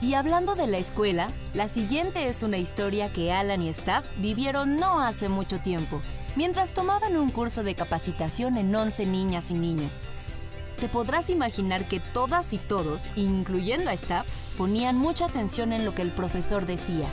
Y 0.00 0.14
hablando 0.14 0.54
de 0.54 0.68
la 0.68 0.78
escuela, 0.78 1.28
la 1.54 1.68
siguiente 1.68 2.28
es 2.28 2.42
una 2.42 2.56
historia 2.56 3.12
que 3.12 3.32
Alan 3.32 3.62
y 3.62 3.68
Staff 3.68 4.06
vivieron 4.16 4.76
no 4.76 5.00
hace 5.00 5.28
mucho 5.28 5.58
tiempo, 5.58 6.00
mientras 6.36 6.72
tomaban 6.72 7.16
un 7.16 7.30
curso 7.30 7.62
de 7.62 7.74
capacitación 7.74 8.56
en 8.56 8.74
11 8.74 9.06
niñas 9.06 9.50
y 9.50 9.54
niños. 9.54 10.04
Te 10.80 10.88
podrás 10.88 11.28
imaginar 11.28 11.84
que 11.88 11.98
todas 11.98 12.52
y 12.52 12.58
todos, 12.58 13.10
incluyendo 13.16 13.90
a 13.90 13.94
Staff, 13.94 14.26
ponían 14.56 14.96
mucha 14.96 15.26
atención 15.26 15.72
en 15.72 15.84
lo 15.84 15.94
que 15.94 16.02
el 16.02 16.12
profesor 16.12 16.64
decía. 16.64 17.08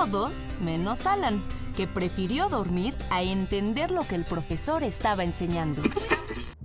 Todos, 0.00 0.46
menos 0.64 1.04
Alan, 1.04 1.42
que 1.76 1.86
prefirió 1.86 2.48
dormir 2.48 2.94
a 3.10 3.22
entender 3.22 3.90
lo 3.90 4.08
que 4.08 4.14
el 4.14 4.24
profesor 4.24 4.82
estaba 4.82 5.24
enseñando. 5.24 5.82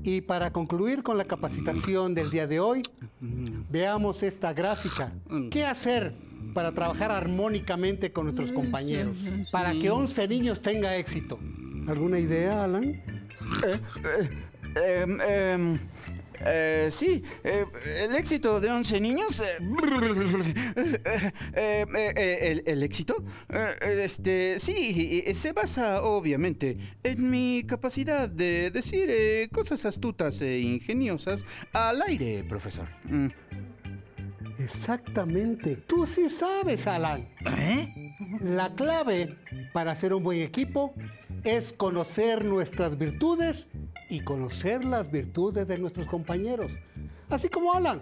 Y 0.02 0.22
para 0.22 0.54
concluir 0.54 1.04
con 1.04 1.18
la 1.18 1.26
capacitación 1.26 2.16
del 2.16 2.32
día 2.32 2.48
de 2.48 2.62
hoy, 2.62 2.84
veamos 3.20 4.24
esta 4.24 4.54
gráfica. 4.54 5.12
¿Qué 5.52 5.66
hacer 5.66 6.14
para 6.54 6.72
trabajar 6.72 7.12
armónicamente 7.12 8.14
con 8.14 8.24
nuestros 8.24 8.54
compañeros? 8.54 9.18
Para 9.52 9.74
que 9.74 9.92
11 9.92 10.30
niños 10.30 10.62
tenga 10.62 10.96
éxito. 10.96 11.38
¿Alguna 11.90 12.20
idea, 12.20 12.64
Alan? 12.64 13.04
Em, 14.76 15.20
em, 15.20 15.76
Eh, 15.78 15.80
sí, 16.92 17.24
eh, 17.44 17.66
el 18.04 18.16
éxito 18.16 18.60
de 18.60 18.70
11 18.70 19.00
niños. 19.00 19.40
eh, 19.42 19.58
eh, 21.56 21.86
eh, 21.96 22.38
el, 22.42 22.64
el 22.66 22.84
éxito? 22.84 23.24
Eh, 23.50 24.04
este, 24.04 24.60
sí, 24.60 25.24
eh, 25.26 25.34
se 25.36 25.54
basa 25.54 26.04
obviamente 26.04 26.78
en 27.04 27.30
mi 27.30 27.64
capacidad 27.66 28.30
de 28.30 28.72
decir 28.72 29.08
eh, 29.10 29.50
cosas 29.52 29.86
astutas 29.86 30.42
e 30.42 30.60
ingeniosas 30.60 31.46
al 31.74 32.02
aire, 32.02 32.44
profesor. 32.44 32.88
Mm. 33.06 33.28
Exactamente. 34.58 35.76
Tú 35.76 36.06
sí 36.06 36.30
sabes, 36.30 36.88
Alan. 36.88 37.28
La 38.42 38.74
clave 38.74 39.38
para 39.74 39.96
ser 39.96 40.14
un 40.14 40.24
buen 40.24 40.42
equipo 40.42 40.94
es 41.44 41.74
conocer 41.74 42.46
nuestras 42.46 42.98
virtudes 42.98 43.68
y 44.10 44.22
conocer 44.22 44.86
las 44.86 45.12
virtudes 45.12 45.68
de 45.68 45.78
nuestros 45.78 46.08
compañeros. 46.08 46.72
Así 47.30 47.50
como 47.50 47.74
Alan, 47.74 48.02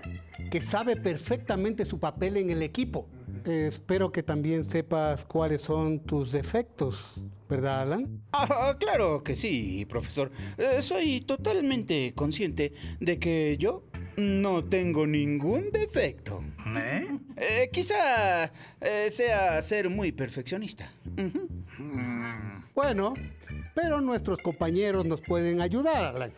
que 0.52 0.62
sabe 0.62 0.96
perfectamente 0.96 1.86
su 1.86 2.00
papel 2.00 2.38
en 2.38 2.50
el 2.50 2.62
equipo. 2.62 3.08
Eh, 3.46 3.68
espero 3.70 4.12
que 4.12 4.24
también 4.24 4.64
sepas 4.64 5.26
cuáles 5.26 5.62
son 5.62 6.00
tus 6.00 6.32
defectos, 6.32 7.24
¿verdad, 7.50 7.82
Alan? 7.84 8.22
Ah, 8.34 8.76
claro 8.80 9.24
que 9.24 9.36
sí, 9.36 9.86
profesor. 9.90 10.32
Eh, 10.58 10.82
soy 10.82 11.22
totalmente 11.22 12.14
consciente 12.16 12.74
de 13.00 13.20
que 13.20 13.58
yo 13.58 13.84
no 14.18 14.64
tengo 14.64 15.08
ningún 15.08 15.72
defecto. 15.72 16.44
¿Eh? 16.76 17.18
Eh, 17.38 17.70
quizá 17.72 18.52
eh, 18.82 19.10
sea 19.10 19.62
ser 19.62 19.90
muy 19.90 20.12
perfeccionista. 20.12 20.92
Bueno, 22.76 23.14
pero 23.74 24.02
nuestros 24.02 24.40
compañeros 24.40 25.06
nos 25.06 25.22
pueden 25.22 25.62
ayudar, 25.62 26.04
Alan. 26.16 26.34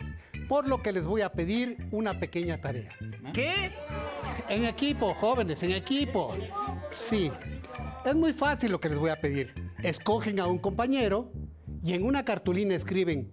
Por 0.48 0.68
lo 0.68 0.82
que 0.82 0.92
les 0.92 1.08
voy 1.08 1.22
a 1.22 1.32
pedir 1.32 1.88
una 1.92 2.20
pequeña 2.20 2.62
tarea. 2.62 2.92
¿Qué? 3.34 3.74
En 4.48 4.66
equipo, 4.66 5.14
jóvenes, 5.16 5.64
en 5.64 5.72
equipo. 5.72 6.36
Sí. 6.92 7.32
Es 8.06 8.16
muy 8.16 8.34
fácil 8.34 8.72
lo 8.72 8.80
que 8.80 8.90
les 8.90 9.00
voy 9.00 9.10
a 9.10 9.20
pedir. 9.20 9.54
Escogen 9.82 10.40
a 10.40 10.46
un 10.46 10.60
compañero 10.60 11.32
y 11.84 11.94
en 11.94 12.04
una 12.04 12.24
cartulina 12.24 12.76
escriben 12.76 13.32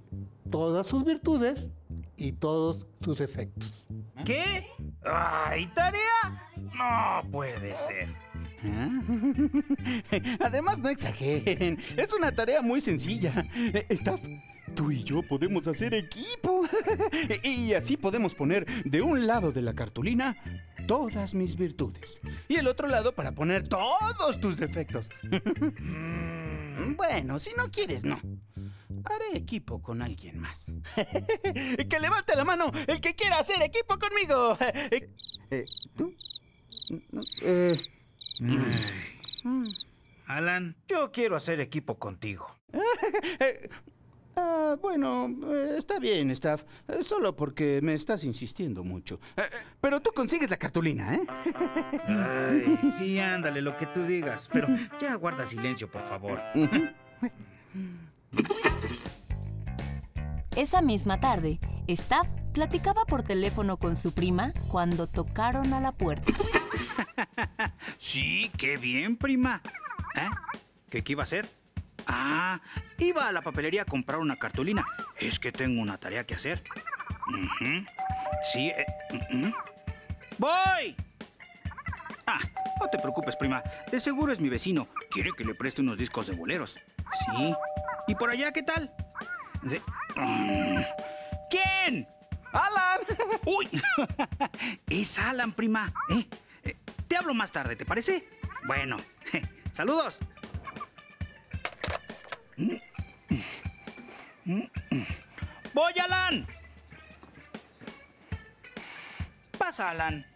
todas 0.50 0.86
sus 0.86 1.04
virtudes 1.04 1.68
y 2.16 2.32
todos 2.32 2.86
sus 3.02 3.20
efectos. 3.20 3.86
¿Qué? 4.24 4.66
¡Ay, 5.04 5.66
tarea! 5.74 6.48
No 6.56 7.30
puede 7.30 7.76
ser. 7.76 8.21
Además, 10.40 10.78
no 10.78 10.88
exageren. 10.88 11.78
Es 11.96 12.12
una 12.12 12.32
tarea 12.32 12.62
muy 12.62 12.80
sencilla. 12.80 13.46
Eh, 13.54 13.86
Staff, 13.90 14.20
tú 14.74 14.90
y 14.90 15.02
yo 15.04 15.22
podemos 15.22 15.66
hacer 15.68 15.94
equipo. 15.94 16.62
y 17.42 17.74
así 17.74 17.96
podemos 17.96 18.34
poner 18.34 18.66
de 18.84 19.02
un 19.02 19.26
lado 19.26 19.52
de 19.52 19.62
la 19.62 19.74
cartulina 19.74 20.36
todas 20.86 21.34
mis 21.34 21.56
virtudes. 21.56 22.20
Y 22.48 22.56
el 22.56 22.68
otro 22.68 22.88
lado 22.88 23.14
para 23.14 23.32
poner 23.32 23.68
todos 23.68 24.40
tus 24.40 24.56
defectos. 24.56 25.10
bueno, 26.96 27.38
si 27.38 27.50
no 27.54 27.70
quieres, 27.70 28.04
no. 28.04 28.20
Haré 29.04 29.36
equipo 29.36 29.82
con 29.82 30.00
alguien 30.00 30.38
más. 30.38 30.74
que 30.94 32.00
levante 32.00 32.36
la 32.36 32.44
mano 32.44 32.70
el 32.86 33.00
que 33.00 33.14
quiera 33.14 33.38
hacer 33.38 33.60
equipo 33.62 33.98
conmigo. 33.98 34.56
Eh, 35.50 35.66
¿Tú? 35.96 36.14
Eh, 37.42 37.78
Alan, 40.26 40.76
yo 40.88 41.10
quiero 41.12 41.36
hacer 41.36 41.60
equipo 41.60 41.98
contigo. 41.98 42.46
Eh, 43.38 43.68
ah, 44.36 44.76
bueno, 44.80 45.28
eh, 45.52 45.74
está 45.76 45.98
bien, 45.98 46.30
Staff. 46.30 46.64
Eh, 46.88 47.02
Solo 47.02 47.36
porque 47.36 47.80
me 47.82 47.92
estás 47.94 48.24
insistiendo 48.24 48.82
mucho. 48.82 49.20
Pero 49.80 50.00
tú 50.00 50.10
consigues 50.14 50.48
la 50.48 50.56
cartulina, 50.56 51.14
¿eh? 51.14 51.22
Ay, 52.08 52.78
sí, 52.98 53.18
ándale, 53.18 53.60
lo 53.60 53.76
que 53.76 53.86
tú 53.86 54.04
digas. 54.04 54.48
Pero 54.50 54.68
ya 55.00 55.14
guarda 55.16 55.44
silencio, 55.44 55.90
por 55.90 56.06
favor. 56.06 56.40
Esa 60.56 60.82
misma 60.82 61.18
tarde, 61.18 61.58
Staff 61.86 62.28
platicaba 62.52 63.06
por 63.06 63.22
teléfono 63.22 63.78
con 63.78 63.96
su 63.96 64.12
prima 64.12 64.52
cuando 64.68 65.06
tocaron 65.06 65.72
a 65.72 65.80
la 65.80 65.92
puerta. 65.92 66.32
Sí, 67.98 68.50
qué 68.58 68.76
bien, 68.76 69.16
prima. 69.16 69.62
¿Eh? 70.16 70.28
¿Qué, 70.90 71.04
iba 71.06 71.22
a 71.22 71.24
hacer? 71.24 71.48
Ah, 72.06 72.60
iba 72.98 73.28
a 73.28 73.32
la 73.32 73.42
papelería 73.42 73.82
a 73.82 73.84
comprar 73.84 74.18
una 74.18 74.36
cartulina. 74.36 74.84
Es 75.18 75.38
que 75.38 75.52
tengo 75.52 75.80
una 75.80 75.98
tarea 75.98 76.24
que 76.24 76.34
hacer. 76.34 76.62
Sí, 78.52 78.68
eh. 78.70 78.86
¡Voy! 80.38 80.96
Ah, 82.26 82.40
no 82.80 82.88
te 82.88 82.98
preocupes, 82.98 83.36
prima. 83.36 83.62
De 83.90 84.00
seguro 84.00 84.32
es 84.32 84.40
mi 84.40 84.48
vecino. 84.48 84.88
Quiere 85.10 85.30
que 85.36 85.44
le 85.44 85.54
preste 85.54 85.80
unos 85.80 85.98
discos 85.98 86.26
de 86.26 86.34
boleros. 86.34 86.74
Sí. 86.74 87.54
¿Y 88.08 88.14
por 88.16 88.30
allá 88.30 88.52
qué 88.52 88.62
tal? 88.62 88.92
Sí. 89.68 89.80
¿Quién? 91.50 92.06
¡Alan! 92.52 93.00
¡Uy! 93.46 93.68
es 94.90 95.18
Alan, 95.18 95.52
prima. 95.52 95.92
¿eh? 96.10 96.26
Eh, 96.64 96.76
Te 97.08 97.16
hablo 97.16 97.34
más 97.34 97.52
tarde, 97.52 97.76
¿te 97.76 97.84
parece? 97.84 98.28
Bueno, 98.66 98.96
saludos. 99.70 100.18
¡Voy, 105.74 105.92
Alan! 106.02 106.46
Pasa, 109.58 109.90
Alan. 109.90 110.26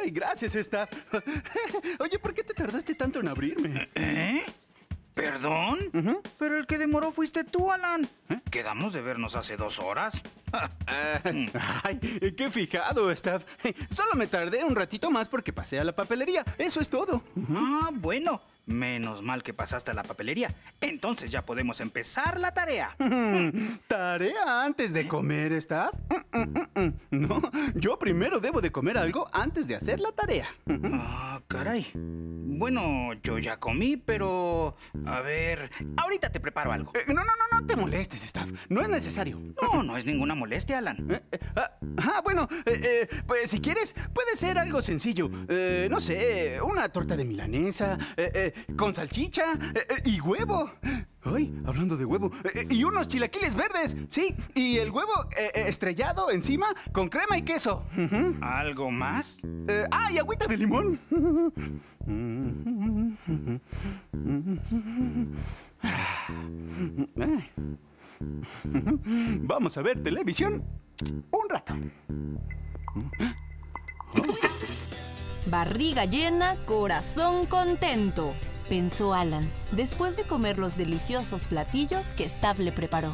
Ay, 0.00 0.10
gracias, 0.10 0.54
Staff. 0.54 0.90
Oye, 1.98 2.18
¿por 2.18 2.32
qué 2.32 2.44
te 2.44 2.54
tardaste 2.54 2.94
tanto 2.94 3.18
en 3.20 3.28
abrirme? 3.28 3.88
¿Eh? 3.94 4.44
¿Perdón? 5.22 5.78
Pero 6.38 6.58
el 6.58 6.66
que 6.66 6.78
demoró 6.78 7.12
fuiste 7.12 7.44
tú, 7.44 7.70
Alan. 7.70 8.08
Quedamos 8.50 8.92
de 8.92 9.00
vernos 9.02 9.36
hace 9.36 9.56
dos 9.56 9.78
horas. 9.78 10.20
Ay, 11.84 11.98
qué 12.36 12.50
fijado, 12.50 13.10
Staff. 13.10 13.44
Solo 13.88 14.14
me 14.14 14.26
tardé 14.26 14.64
un 14.64 14.74
ratito 14.74 15.10
más 15.10 15.28
porque 15.28 15.52
pasé 15.52 15.78
a 15.78 15.84
la 15.84 15.94
papelería. 15.94 16.44
Eso 16.58 16.80
es 16.80 16.88
todo. 16.88 17.22
Ah, 17.54 17.90
bueno. 17.92 18.42
Menos 18.66 19.22
mal 19.22 19.42
que 19.42 19.52
pasaste 19.52 19.90
a 19.90 19.94
la 19.94 20.04
papelería. 20.04 20.54
Entonces 20.80 21.30
ya 21.30 21.44
podemos 21.44 21.80
empezar 21.80 22.38
la 22.38 22.54
tarea. 22.54 22.96
¿Tarea 23.88 24.64
antes 24.64 24.92
de 24.92 25.08
comer, 25.08 25.52
Staff? 25.54 25.92
Mm, 26.32 26.40
mm, 26.40 26.80
mm. 26.80 26.92
No, 27.10 27.42
yo 27.74 27.98
primero 27.98 28.40
debo 28.40 28.60
de 28.60 28.70
comer 28.70 28.98
algo 28.98 29.28
antes 29.32 29.66
de 29.68 29.74
hacer 29.74 30.00
la 30.00 30.12
tarea. 30.12 30.48
Ah, 30.94 31.40
caray. 31.48 31.90
Bueno, 31.94 33.14
yo 33.24 33.38
ya 33.38 33.58
comí, 33.58 33.96
pero... 33.96 34.76
A 35.06 35.20
ver... 35.20 35.70
Ahorita 35.96 36.30
te 36.30 36.38
preparo 36.38 36.72
algo. 36.72 36.92
Eh, 36.94 37.04
no, 37.08 37.24
no, 37.24 37.32
no, 37.36 37.60
no 37.60 37.66
te 37.66 37.74
molestes, 37.74 38.24
Staff. 38.24 38.48
No 38.68 38.82
es 38.82 38.88
necesario. 38.88 39.40
No, 39.60 39.82
no 39.82 39.96
es 39.96 40.06
ninguna 40.06 40.34
molestia, 40.36 40.78
Alan. 40.78 41.10
Eh, 41.10 41.20
eh, 41.32 41.38
ah, 41.56 41.72
ah, 41.98 42.20
bueno, 42.22 42.48
pues 43.26 43.50
si 43.50 43.60
quieres, 43.60 43.96
puede 44.12 44.36
ser 44.36 44.58
algo 44.58 44.80
sencillo. 44.82 45.28
No 45.28 46.00
sé, 46.00 46.60
una 46.62 46.88
torta 46.88 47.16
de 47.16 47.24
milanesa, 47.24 47.98
eh, 48.54 48.74
con 48.76 48.94
salchicha 48.94 49.52
eh, 49.52 49.86
eh, 49.88 50.02
y 50.04 50.20
huevo. 50.20 50.70
Ay, 51.24 51.54
hablando 51.64 51.96
de 51.96 52.04
huevo. 52.04 52.30
eh, 52.54 52.66
y 52.70 52.84
unos 52.84 53.08
chilaquiles 53.08 53.54
verdes, 53.54 53.96
sí. 54.08 54.34
Y 54.54 54.78
el 54.78 54.90
huevo 54.90 55.12
estrellado 55.54 56.30
encima 56.30 56.66
con 56.92 57.08
crema 57.08 57.38
y 57.38 57.42
queso. 57.42 57.84
¿Algo 58.40 58.90
más? 58.90 59.38
Ah, 59.90 60.10
y 60.12 60.18
agüita 60.18 60.46
de 60.46 60.56
limón. 60.56 60.98
Vamos 69.44 69.76
a 69.78 69.82
ver 69.82 70.02
televisión 70.02 70.64
un 71.30 71.48
rato. 71.48 71.74
Barriga 75.46 76.04
llena, 76.04 76.56
corazón 76.66 77.46
contento, 77.46 78.32
pensó 78.68 79.12
Alan, 79.12 79.50
después 79.72 80.16
de 80.16 80.22
comer 80.22 80.56
los 80.56 80.76
deliciosos 80.76 81.48
platillos 81.48 82.12
que 82.12 82.24
Staff 82.24 82.60
le 82.60 82.70
preparó. 82.70 83.12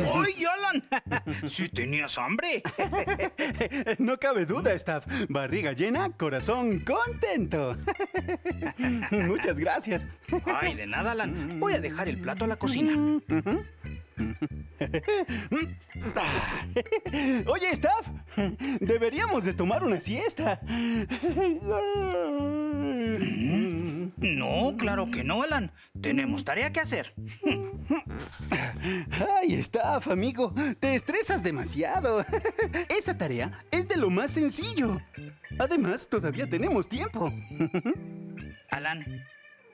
¡Ay, 0.00 0.44
Alan! 0.46 1.22
¿Sí 1.46 1.68
tenías 1.68 2.16
hambre? 2.18 2.62
No 3.98 4.18
cabe 4.18 4.46
duda, 4.46 4.72
Staff. 4.72 5.06
Barriga 5.28 5.72
llena, 5.72 6.10
corazón 6.16 6.80
contento. 6.80 7.76
Muchas 9.10 9.60
gracias. 9.60 10.08
Ay, 10.46 10.74
de 10.74 10.86
nada, 10.86 11.12
Alan. 11.12 11.60
Voy 11.60 11.74
a 11.74 11.80
dejar 11.80 12.08
el 12.08 12.18
plato 12.18 12.44
a 12.46 12.48
la 12.48 12.56
cocina. 12.56 13.20
Oye, 17.46 17.70
Staff, 17.70 18.08
deberíamos 18.80 19.44
de 19.44 19.54
tomar 19.54 19.84
una 19.84 20.00
siesta. 20.00 20.60
No, 24.16 24.74
claro 24.76 25.08
que 25.10 25.24
no, 25.24 25.42
Alan. 25.42 25.72
Tenemos 26.00 26.44
tarea 26.44 26.72
que 26.72 26.80
hacer. 26.80 27.14
Ay, 29.40 29.54
staff, 29.54 30.08
amigo. 30.08 30.54
Te 30.80 30.94
estresas 30.94 31.42
demasiado. 31.42 32.24
Esa 32.88 33.18
tarea 33.18 33.64
es 33.70 33.88
de 33.88 33.96
lo 33.96 34.10
más 34.10 34.30
sencillo. 34.30 35.00
Además, 35.58 36.08
todavía 36.08 36.48
tenemos 36.48 36.88
tiempo. 36.88 37.32
Alan, 38.70 39.04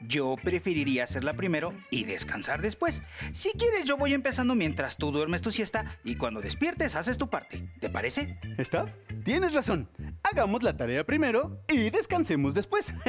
yo 0.01 0.37
preferiría 0.43 1.05
hacerla 1.05 1.35
primero 1.35 1.75
y 1.91 2.05
descansar 2.05 2.63
después. 2.63 3.03
Si 3.33 3.53
quieres, 3.53 3.85
yo 3.85 3.97
voy 3.97 4.15
empezando 4.15 4.55
mientras 4.55 4.97
tú 4.97 5.11
duermes 5.11 5.43
tu 5.43 5.51
siesta 5.51 5.99
y 6.05 6.17
cuando 6.17 6.41
despiertes 6.41 6.97
haces 6.97 7.19
tu 7.19 7.29
parte. 7.29 7.69
¿Te 7.81 7.91
parece? 7.91 8.39
Staff, 8.59 8.91
tienes 9.25 9.55
razón. 9.55 9.89
Hagamos 10.23 10.63
la 10.63 10.77
tarea 10.77 11.05
primero 11.05 11.63
y 11.69 11.91
descansemos 11.91 12.55
después. 12.55 12.95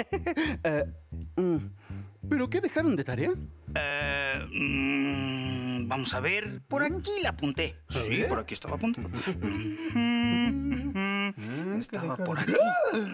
Eh, 0.64 0.84
mm, 1.38 1.58
¿Pero 2.28 2.50
qué 2.50 2.60
dejaron 2.60 2.96
de 2.96 3.04
tarea? 3.04 3.32
Mm, 4.52 5.88
vamos 5.88 6.14
a 6.14 6.20
ver. 6.20 6.62
Por 6.68 6.84
aquí 6.84 7.12
la 7.22 7.30
apunté. 7.30 7.76
Sí, 7.90 8.24
por 8.28 8.40
aquí 8.40 8.54
estaba 8.54 8.76
apuntada. 8.76 9.10
Estaba 11.78 12.18
por 12.18 12.40
aquí. 12.40 12.54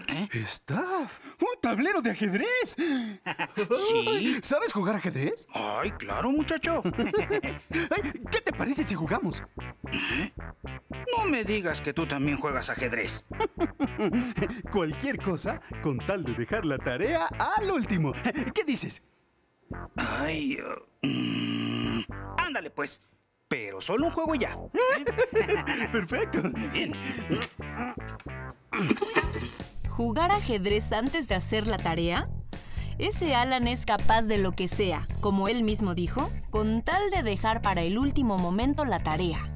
¿Eh? 0.08 0.28
Staff, 0.44 1.20
un 1.40 1.55
tablero 1.66 2.00
de 2.00 2.10
ajedrez. 2.10 2.76
Sí. 2.76 4.38
¿Sabes 4.40 4.72
jugar 4.72 4.94
ajedrez? 4.94 5.48
Ay, 5.52 5.90
claro, 5.92 6.30
muchacho. 6.30 6.80
¿Qué 8.30 8.40
te 8.40 8.52
parece 8.52 8.84
si 8.84 8.94
jugamos? 8.94 9.42
No 11.16 11.24
me 11.26 11.42
digas 11.42 11.80
que 11.80 11.92
tú 11.92 12.06
también 12.06 12.38
juegas 12.38 12.70
ajedrez. 12.70 13.26
Cualquier 14.72 15.18
cosa 15.18 15.60
con 15.82 15.98
tal 15.98 16.22
de 16.22 16.34
dejar 16.34 16.64
la 16.64 16.78
tarea 16.78 17.26
al 17.26 17.68
último. 17.68 18.12
¿Qué 18.54 18.62
dices? 18.62 19.02
Ay. 19.96 20.58
uh, 20.60 21.06
mm, 21.06 22.04
ándale, 22.38 22.70
pues. 22.70 23.02
Pero 23.48 23.80
solo 23.80 24.06
un 24.06 24.12
juego 24.12 24.36
ya. 24.36 24.56
Perfecto. 25.92 26.42
Bien. 26.72 26.92
¿Jugar 29.96 30.30
ajedrez 30.30 30.92
antes 30.92 31.26
de 31.26 31.34
hacer 31.36 31.66
la 31.66 31.78
tarea? 31.78 32.28
Ese 32.98 33.34
Alan 33.34 33.66
es 33.66 33.86
capaz 33.86 34.26
de 34.26 34.36
lo 34.36 34.52
que 34.52 34.68
sea, 34.68 35.08
como 35.22 35.48
él 35.48 35.62
mismo 35.62 35.94
dijo, 35.94 36.30
con 36.50 36.82
tal 36.82 37.10
de 37.10 37.22
dejar 37.22 37.62
para 37.62 37.80
el 37.80 37.96
último 37.96 38.36
momento 38.36 38.84
la 38.84 39.02
tarea. 39.02 39.50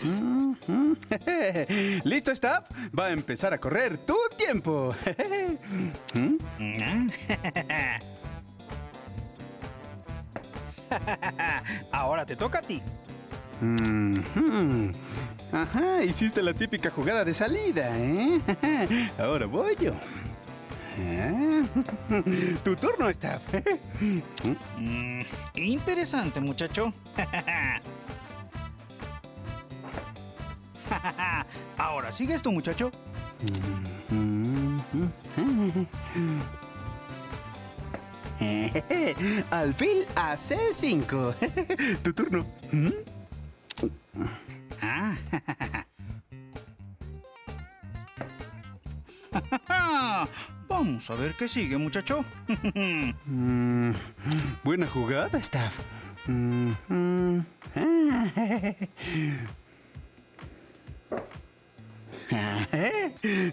¿Listo, 2.02 2.32
staff? 2.32 2.68
Va 2.98 3.06
a 3.06 3.12
empezar 3.12 3.54
a 3.54 3.58
correr 3.58 3.98
tu 3.98 4.16
tiempo. 4.36 4.92
Ahora 11.92 12.26
te 12.26 12.34
toca 12.34 12.58
a 12.58 12.62
ti. 12.62 12.82
Ajá, 15.52 16.04
hiciste 16.04 16.42
la 16.42 16.54
típica 16.54 16.90
jugada 16.90 17.24
de 17.24 17.34
salida, 17.34 17.90
¿eh? 17.96 18.40
Ahora 19.18 19.46
voy 19.46 19.76
yo. 19.80 19.92
Ah, 20.98 21.62
Tu 22.64 22.76
turno, 22.76 23.08
staff. 23.10 23.42
Mm, 24.78 25.22
interesante, 25.56 26.40
muchacho. 26.40 26.92
Ahora 31.76 32.12
sigues 32.12 32.42
tú, 32.42 32.50
muchacho. 32.50 32.90
Alfil 39.50 40.06
a 40.16 40.34
C5. 40.36 41.34
Tu 42.02 42.12
turno. 42.12 42.46
Vamos 50.68 51.10
a 51.10 51.14
ver 51.14 51.34
qué 51.34 51.48
sigue, 51.48 51.78
muchacho. 51.78 52.24
Mm, 53.26 53.92
Buena 54.64 54.86
jugada, 54.86 55.38
staff. 55.38 55.78
Mm, 56.26 56.72
mm. 56.88 57.40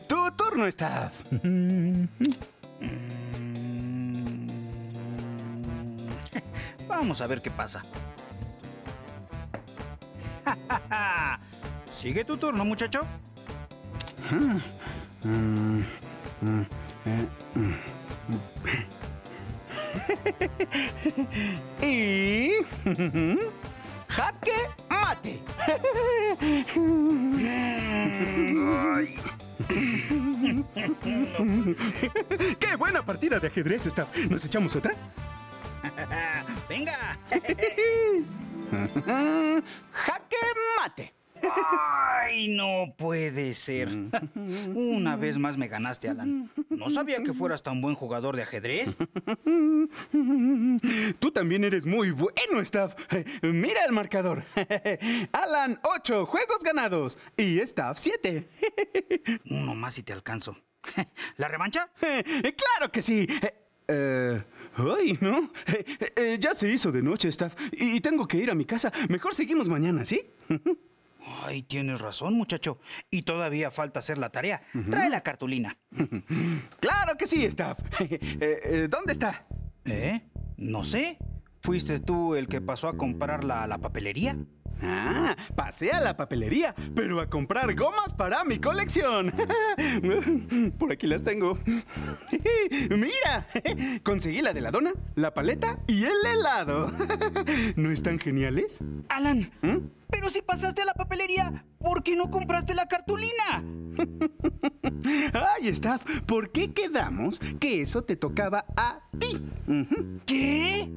Tu 0.08 0.32
turno, 0.36 0.68
staff. 0.68 1.14
Vamos 6.88 7.22
a 7.22 7.28
ver 7.28 7.42
qué 7.42 7.52
pasa. 7.52 7.84
Sigue 12.08 12.24
tu 12.24 12.38
turno, 12.38 12.64
muchacho. 12.64 13.06
Y 21.82 22.52
jaque 24.08 24.54
mate. 24.90 25.42
¡Qué 32.58 32.76
buena 32.78 33.06
partida 33.06 33.42
de 33.42 33.48
ajedrez, 33.48 33.86
staff! 33.88 34.08
¿Nos 34.30 34.46
echamos 34.46 34.74
otra? 34.78 34.96
¡Venga! 36.70 37.20
¡Jaque 39.92 40.38
mate! 40.80 41.18
¡Ay, 41.42 42.48
no 42.50 42.94
puede 43.48 43.54
ser! 43.54 43.90
Una 44.76 45.16
vez 45.16 45.38
más 45.38 45.58
me 45.58 45.68
ganaste, 45.68 46.10
Alan. 46.10 46.52
No 46.70 46.90
sabía 46.90 47.24
que 47.24 47.34
fueras 47.34 47.64
tan 47.64 47.82
buen 47.82 47.96
jugador 47.96 48.36
de 48.36 48.44
ajedrez. 48.44 48.98
Tú 51.20 51.32
también 51.32 51.64
eres 51.64 51.86
muy 51.86 52.12
bueno, 52.12 52.60
Staff. 52.62 52.96
Mira 53.42 53.86
el 53.86 53.94
marcador. 53.94 54.44
Alan, 55.32 55.80
8 55.84 56.26
juegos 56.26 56.60
ganados. 56.64 57.18
Y 57.38 57.60
Staff, 57.60 57.98
7. 58.00 58.50
Uno 59.50 59.76
más 59.76 59.98
y 59.98 60.04
te 60.04 60.12
alcanzo. 60.14 60.58
¿La 61.38 61.48
revancha? 61.48 61.90
claro 62.00 62.92
que 62.92 63.02
sí. 63.02 63.28
Eh, 63.88 64.44
ay, 64.76 65.18
no. 65.22 65.52
Eh, 65.68 65.86
eh, 66.16 66.38
ya 66.40 66.54
se 66.54 66.70
hizo 66.70 66.92
de 66.92 67.02
noche, 67.02 67.30
Staff. 67.30 67.56
Y 67.72 68.02
tengo 68.02 68.28
que 68.28 68.38
ir 68.38 68.52
a 68.52 68.56
mi 68.56 68.66
casa. 68.66 68.92
Mejor 69.08 69.34
seguimos 69.34 69.70
mañana, 69.70 70.06
¿sí? 70.06 70.22
Ay, 71.44 71.64
tienes 71.64 72.00
razón, 72.00 72.34
muchacho. 72.34 72.80
Y 73.10 73.24
todavía 73.24 73.72
falta 73.72 74.00
hacer 74.00 74.18
la 74.18 74.30
tarea. 74.30 74.62
Trae 74.90 75.10
la 75.10 75.22
cartulina. 75.22 75.78
claro 76.80 77.18
que 77.18 77.28
sí, 77.28 77.44
Staff. 77.46 77.80
Eh, 78.00 78.62
eh, 78.64 78.88
¿Dónde 78.90 79.14
está? 79.14 79.46
¿Eh? 79.86 80.22
No 80.58 80.84
sé. 80.84 81.18
¿Fuiste 81.62 82.00
tú 82.00 82.36
el 82.36 82.48
que 82.48 82.62
pasó 82.62 82.88
a 82.88 82.98
comprarla 82.98 83.64
a 83.64 83.68
la 83.68 83.78
papelería? 83.80 84.38
Ah, 84.82 85.36
pasé 85.56 85.92
a 85.92 86.00
la 86.00 86.16
papelería, 86.16 86.76
pero 86.96 87.20
a 87.20 87.28
comprar 87.28 87.74
gomas 87.76 88.14
para 88.14 88.44
mi 88.44 88.60
colección. 88.60 89.32
Por 90.78 90.92
aquí 90.92 91.08
las 91.08 91.24
tengo. 91.24 91.58
Mira, 92.90 93.48
conseguí 94.04 94.42
la 94.42 94.54
de 94.54 94.62
la 94.62 94.72
dona, 94.72 94.94
la 95.16 95.34
paleta 95.34 95.80
y 95.88 96.04
el 96.04 96.26
helado. 96.26 96.92
¿No 97.76 97.92
están 97.92 98.20
geniales? 98.20 98.80
Alan, 99.10 99.52
pero 100.10 100.30
si 100.30 100.42
pasaste 100.42 100.84
a 100.84 100.86
la 100.86 100.94
papelería, 100.94 101.66
¿por 101.80 102.04
qué 102.04 102.16
no 102.16 102.30
compraste 102.30 102.76
la 102.76 102.88
cartulina? 102.88 103.64
Ay, 105.34 105.68
Staff, 105.70 106.04
¿por 106.26 106.52
qué 106.52 106.72
quedamos 106.74 107.40
que 107.60 107.82
eso 107.82 108.04
te 108.04 108.16
tocaba 108.16 108.66
a 108.76 109.00
ti? 109.20 109.42
¿Qué? 110.26 110.90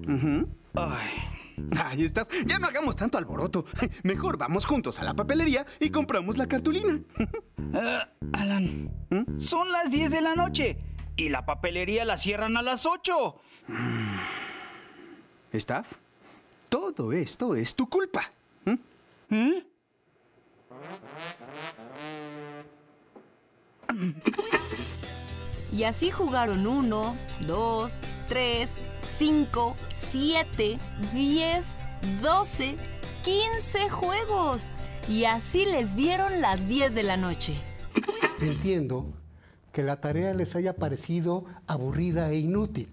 Ay. 0.74 1.39
Ay, 1.76 2.04
Staff, 2.04 2.28
ya 2.46 2.58
no 2.58 2.66
hagamos 2.66 2.96
tanto 2.96 3.18
alboroto. 3.18 3.64
Mejor 4.02 4.36
vamos 4.38 4.64
juntos 4.64 4.98
a 5.00 5.04
la 5.04 5.14
papelería 5.14 5.66
y 5.78 5.90
compramos 5.90 6.36
la 6.38 6.46
cartulina. 6.46 7.00
Ah, 7.74 8.08
Alan, 8.32 8.90
son 9.38 9.70
las 9.70 9.90
10 9.90 10.10
de 10.12 10.20
la 10.20 10.34
noche 10.34 10.78
y 11.16 11.28
la 11.28 11.44
papelería 11.44 12.04
la 12.04 12.16
cierran 12.16 12.56
a 12.56 12.62
las 12.62 12.86
8. 12.86 13.40
Staff, 15.52 15.86
todo 16.68 17.12
esto 17.12 17.54
es 17.54 17.74
tu 17.74 17.88
culpa. 17.88 18.30
¿Mm? 18.64 18.74
¿Eh? 19.30 19.66
Y 25.72 25.84
así 25.84 26.10
jugaron 26.10 26.66
1, 26.66 27.16
2, 27.46 28.02
3, 28.28 28.74
5, 29.18 29.76
7, 29.90 30.78
10, 31.12 31.66
12, 32.22 32.76
15 33.22 33.88
juegos. 33.90 34.68
Y 35.08 35.24
así 35.24 35.66
les 35.66 35.96
dieron 35.96 36.40
las 36.40 36.66
10 36.68 36.94
de 36.94 37.02
la 37.02 37.16
noche. 37.16 37.54
Entiendo 38.40 39.06
que 39.72 39.82
la 39.82 40.00
tarea 40.00 40.34
les 40.34 40.56
haya 40.56 40.76
parecido 40.76 41.44
aburrida 41.66 42.30
e 42.30 42.38
inútil. 42.38 42.88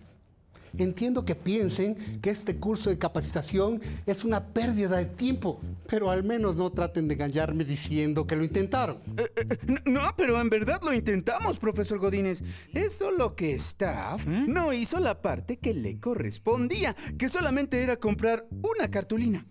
Entiendo 0.78 1.26
que 1.26 1.36
piensen 1.36 2.20
que 2.22 2.30
este 2.30 2.58
curso 2.58 2.90
de 2.90 2.98
capacitación 2.98 3.82
es 4.06 4.24
una 4.24 4.46
pérdida 4.46 4.98
de 4.98 5.06
tiempo, 5.06 5.60
pero 5.88 6.10
al 6.10 6.24
menos 6.24 6.56
no 6.56 6.70
traten 6.72 7.08
de 7.08 7.16
engañarme 7.16 7.64
diciendo 7.64 8.28
que 8.28 8.36
lo 8.36 8.44
intentaron. 8.44 8.98
Eh, 9.18 9.30
eh, 9.36 9.58
no, 9.86 10.14
pero 10.16 10.40
en 10.40 10.50
verdad 10.50 10.82
lo 10.84 10.94
intentamos, 10.94 11.60
profesor 11.60 12.00
Godínez. 12.00 12.44
Es 12.74 12.98
solo 12.98 13.36
que 13.36 13.54
Staff 13.56 14.26
no 14.26 14.74
hizo 14.74 15.00
la 15.00 15.22
parte 15.22 15.58
que 15.58 15.74
le 15.74 16.00
correspondía, 16.00 16.96
que 17.18 17.30
solamente 17.30 17.82
era 17.82 17.98
comprar 17.98 18.46
una 18.52 18.90
cartulina. 18.90 19.46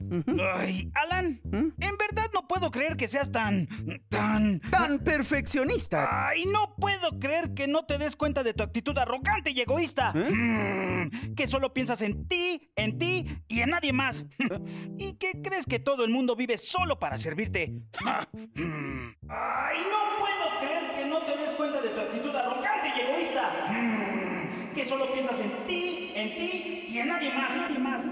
Ay, 0.54 0.90
Alan, 0.94 1.40
en 1.52 1.72
verdad 1.98 2.30
no 2.32 2.46
puedo 2.46 2.70
creer 2.70 2.96
que 2.96 3.08
seas 3.08 3.30
tan... 3.30 3.68
tan... 4.08 4.60
Tan 4.70 4.98
perfeccionista. 4.98 6.28
Ay, 6.28 6.44
no 6.46 6.74
puedo 6.76 7.18
creer 7.18 7.54
que 7.54 7.66
no 7.66 7.84
te 7.84 7.98
des 7.98 8.16
cuenta 8.16 8.42
de 8.42 8.54
tu 8.54 8.62
actitud 8.62 8.96
arrogante 8.98 9.50
y 9.50 9.60
egoísta. 9.60 10.12
Mm, 10.12 11.10
que 11.34 11.46
solo 11.46 11.72
piensas 11.72 12.02
en 12.02 12.26
ti, 12.26 12.70
en 12.76 12.98
ti 12.98 13.26
y 13.48 13.60
en 13.60 13.70
nadie 13.70 13.92
más. 13.92 14.24
¿Y 14.98 15.14
que 15.14 15.42
crees 15.42 15.66
que 15.66 15.78
todo 15.78 16.04
el 16.04 16.10
mundo 16.10 16.36
vive 16.36 16.58
solo 16.58 16.98
para 16.98 17.18
servirte? 17.18 17.74
Ay, 18.04 19.78
no 19.90 20.18
puedo 20.18 20.60
creer 20.60 20.94
que 20.94 21.06
no 21.06 21.18
te 21.20 21.36
des 21.36 21.50
cuenta 21.50 21.80
de 21.80 21.88
tu 21.88 22.00
actitud 22.00 22.34
arrogante 22.34 22.88
y 22.96 23.00
egoísta. 23.00 23.50
Mm, 23.70 24.74
que 24.74 24.84
solo 24.84 25.12
piensas 25.12 25.40
en 25.40 25.50
ti, 25.66 26.12
en 26.14 26.36
ti 26.36 26.86
y 26.88 26.98
en 26.98 27.08
nadie 27.08 27.32
más. 27.32 27.56
Nadie 27.56 27.78
más. 27.78 28.04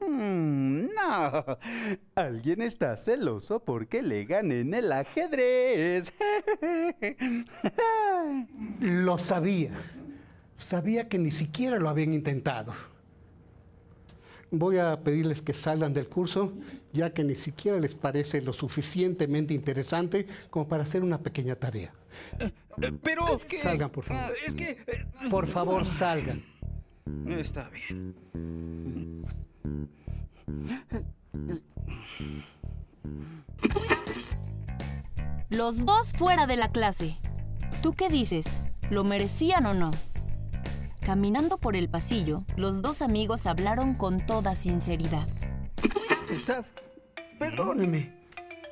Mm, 0.00 0.88
no, 0.94 1.58
alguien 2.14 2.62
está 2.62 2.96
celoso 2.96 3.64
porque 3.64 4.02
le 4.02 4.24
gané 4.24 4.60
en 4.60 4.74
el 4.74 4.92
ajedrez. 4.92 6.12
Lo 8.80 9.18
sabía. 9.18 10.01
Sabía 10.66 11.08
que 11.08 11.18
ni 11.18 11.30
siquiera 11.30 11.78
lo 11.78 11.88
habían 11.88 12.12
intentado. 12.14 12.72
Voy 14.50 14.78
a 14.78 15.00
pedirles 15.02 15.40
que 15.42 15.54
salgan 15.54 15.92
del 15.94 16.08
curso, 16.08 16.52
ya 16.92 17.12
que 17.12 17.24
ni 17.24 17.34
siquiera 17.34 17.78
les 17.80 17.94
parece 17.94 18.42
lo 18.42 18.52
suficientemente 18.52 19.54
interesante 19.54 20.26
como 20.50 20.68
para 20.68 20.84
hacer 20.84 21.02
una 21.02 21.18
pequeña 21.18 21.56
tarea. 21.56 21.92
Pero 23.02 23.34
es 23.36 23.44
que... 23.44 23.58
Salgan, 23.60 23.90
por 23.90 24.04
favor. 24.04 24.22
Ah, 24.22 24.30
es 24.46 24.54
que... 24.54 24.70
eh, 24.86 25.06
Por 25.30 25.46
favor, 25.46 25.84
salgan. 25.86 26.44
Está 27.28 27.70
bien. 27.70 28.14
Los 35.48 35.84
dos 35.84 36.12
fuera 36.12 36.46
de 36.46 36.56
la 36.56 36.70
clase. 36.70 37.16
¿Tú 37.82 37.92
qué 37.92 38.08
dices? 38.08 38.60
¿Lo 38.90 39.04
merecían 39.04 39.66
o 39.66 39.74
no? 39.74 39.90
Caminando 41.04 41.58
por 41.58 41.74
el 41.74 41.88
pasillo, 41.88 42.44
los 42.56 42.80
dos 42.80 43.02
amigos 43.02 43.46
hablaron 43.48 43.94
con 43.94 44.24
toda 44.24 44.54
sinceridad. 44.54 45.26
Staff, 46.30 46.64
perdóneme. 47.40 48.14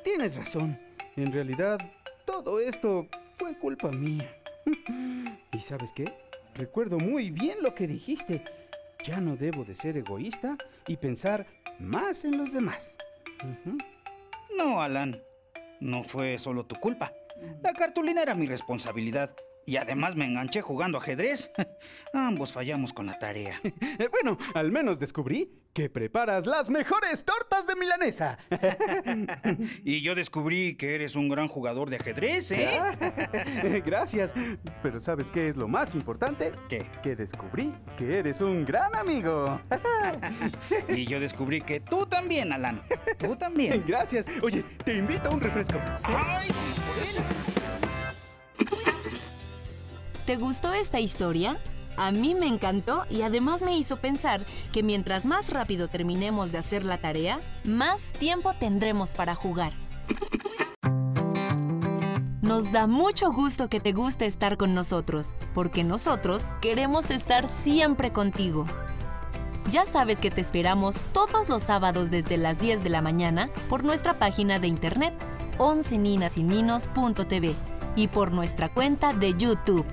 Tienes 0.01 0.37
razón. 0.37 0.79
En 1.17 1.33
realidad, 1.33 1.77
todo 2.25 2.61
esto 2.61 3.07
fue 3.37 3.59
culpa 3.59 3.91
mía. 3.91 4.33
¿Y 5.51 5.59
sabes 5.59 5.91
qué? 5.91 6.05
Recuerdo 6.55 6.99
muy 6.99 7.31
bien 7.31 7.57
lo 7.61 7.75
que 7.75 7.85
dijiste. 7.85 8.45
Ya 9.03 9.19
no 9.19 9.35
debo 9.35 9.65
de 9.65 9.75
ser 9.75 9.97
egoísta 9.97 10.55
y 10.87 10.95
pensar 10.95 11.45
más 11.79 12.23
en 12.23 12.37
los 12.37 12.53
demás. 12.53 12.95
No, 14.55 14.81
Alan. 14.81 15.21
No 15.81 16.05
fue 16.05 16.39
solo 16.39 16.65
tu 16.65 16.75
culpa. 16.75 17.11
La 17.61 17.73
cartulina 17.73 18.21
era 18.21 18.35
mi 18.35 18.45
responsabilidad. 18.45 19.35
Y 19.65 19.77
además 19.77 20.15
me 20.15 20.25
enganché 20.25 20.61
jugando 20.61 20.97
ajedrez. 20.97 21.51
Ambos 22.13 22.51
fallamos 22.53 22.93
con 22.93 23.05
la 23.05 23.17
tarea. 23.17 23.59
Bueno, 24.11 24.37
al 24.53 24.71
menos 24.71 24.99
descubrí 24.99 25.51
que 25.73 25.89
preparas 25.89 26.45
las 26.45 26.69
mejores 26.69 27.23
tortas 27.23 27.65
de 27.67 27.75
milanesa. 27.75 28.37
Y 29.83 30.01
yo 30.01 30.15
descubrí 30.15 30.75
que 30.75 30.95
eres 30.95 31.15
un 31.15 31.29
gran 31.29 31.47
jugador 31.47 31.89
de 31.89 31.95
ajedrez, 31.97 32.51
¿eh? 32.51 32.69
Eh, 33.63 33.81
Gracias. 33.85 34.33
Pero 34.83 34.99
¿sabes 34.99 35.31
qué 35.31 35.49
es 35.49 35.55
lo 35.55 35.67
más 35.67 35.95
importante? 35.95 36.51
¿Qué? 36.67 36.89
Que 37.01 37.15
descubrí 37.15 37.73
que 37.97 38.19
eres 38.19 38.41
un 38.41 38.65
gran 38.65 38.95
amigo. 38.95 39.61
Y 40.89 41.05
yo 41.05 41.19
descubrí 41.19 41.61
que 41.61 41.79
tú 41.79 42.05
también, 42.05 42.51
Alan. 42.51 42.81
Tú 43.17 43.35
también. 43.35 43.83
Gracias. 43.87 44.25
Oye, 44.41 44.63
te 44.83 44.95
invito 44.95 45.29
a 45.29 45.33
un 45.33 45.41
refresco. 45.41 45.79
¡Ay, 46.03 46.49
él! 47.15 48.90
¿Te 50.31 50.37
gustó 50.37 50.71
esta 50.71 51.01
historia? 51.01 51.59
A 51.97 52.13
mí 52.13 52.35
me 52.35 52.47
encantó 52.47 53.03
y 53.09 53.23
además 53.23 53.63
me 53.63 53.77
hizo 53.77 53.97
pensar 53.97 54.45
que 54.71 54.81
mientras 54.81 55.25
más 55.25 55.49
rápido 55.49 55.89
terminemos 55.89 56.53
de 56.53 56.57
hacer 56.57 56.85
la 56.85 56.99
tarea, 56.99 57.41
más 57.65 58.13
tiempo 58.13 58.53
tendremos 58.53 59.13
para 59.13 59.35
jugar. 59.35 59.73
Nos 62.41 62.71
da 62.71 62.87
mucho 62.87 63.33
gusto 63.33 63.67
que 63.67 63.81
te 63.81 63.91
guste 63.91 64.25
estar 64.25 64.55
con 64.55 64.73
nosotros, 64.73 65.35
porque 65.53 65.83
nosotros 65.83 66.45
queremos 66.61 67.11
estar 67.11 67.49
siempre 67.49 68.13
contigo. 68.13 68.65
Ya 69.69 69.85
sabes 69.85 70.21
que 70.21 70.31
te 70.31 70.39
esperamos 70.39 71.03
todos 71.11 71.49
los 71.49 71.61
sábados 71.61 72.09
desde 72.09 72.37
las 72.37 72.57
10 72.57 72.85
de 72.85 72.89
la 72.89 73.01
mañana 73.01 73.49
por 73.67 73.83
nuestra 73.83 74.17
página 74.17 74.59
de 74.59 74.69
internet 74.69 75.13
11ninasininos.tv 75.57 77.53
y 77.97 78.07
por 78.07 78.31
nuestra 78.31 78.69
cuenta 78.69 79.11
de 79.11 79.33
YouTube. 79.33 79.85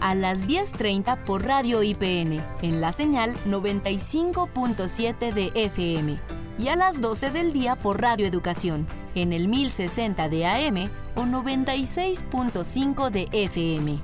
A 0.00 0.14
las 0.14 0.46
10.30 0.46 1.24
por 1.24 1.46
Radio 1.46 1.82
IPN, 1.82 2.44
en 2.62 2.80
la 2.80 2.92
señal 2.92 3.34
95.7 3.46 5.32
de 5.32 5.52
FM. 5.54 6.18
Y 6.58 6.68
a 6.68 6.76
las 6.76 7.00
12 7.00 7.30
del 7.30 7.52
día 7.52 7.76
por 7.76 8.00
Radio 8.00 8.26
Educación, 8.26 8.86
en 9.14 9.32
el 9.32 9.48
1060 9.48 10.28
de 10.28 10.46
AM 10.46 10.90
o 11.14 11.22
96.5 11.22 13.10
de 13.10 13.28
FM. 13.32 13.98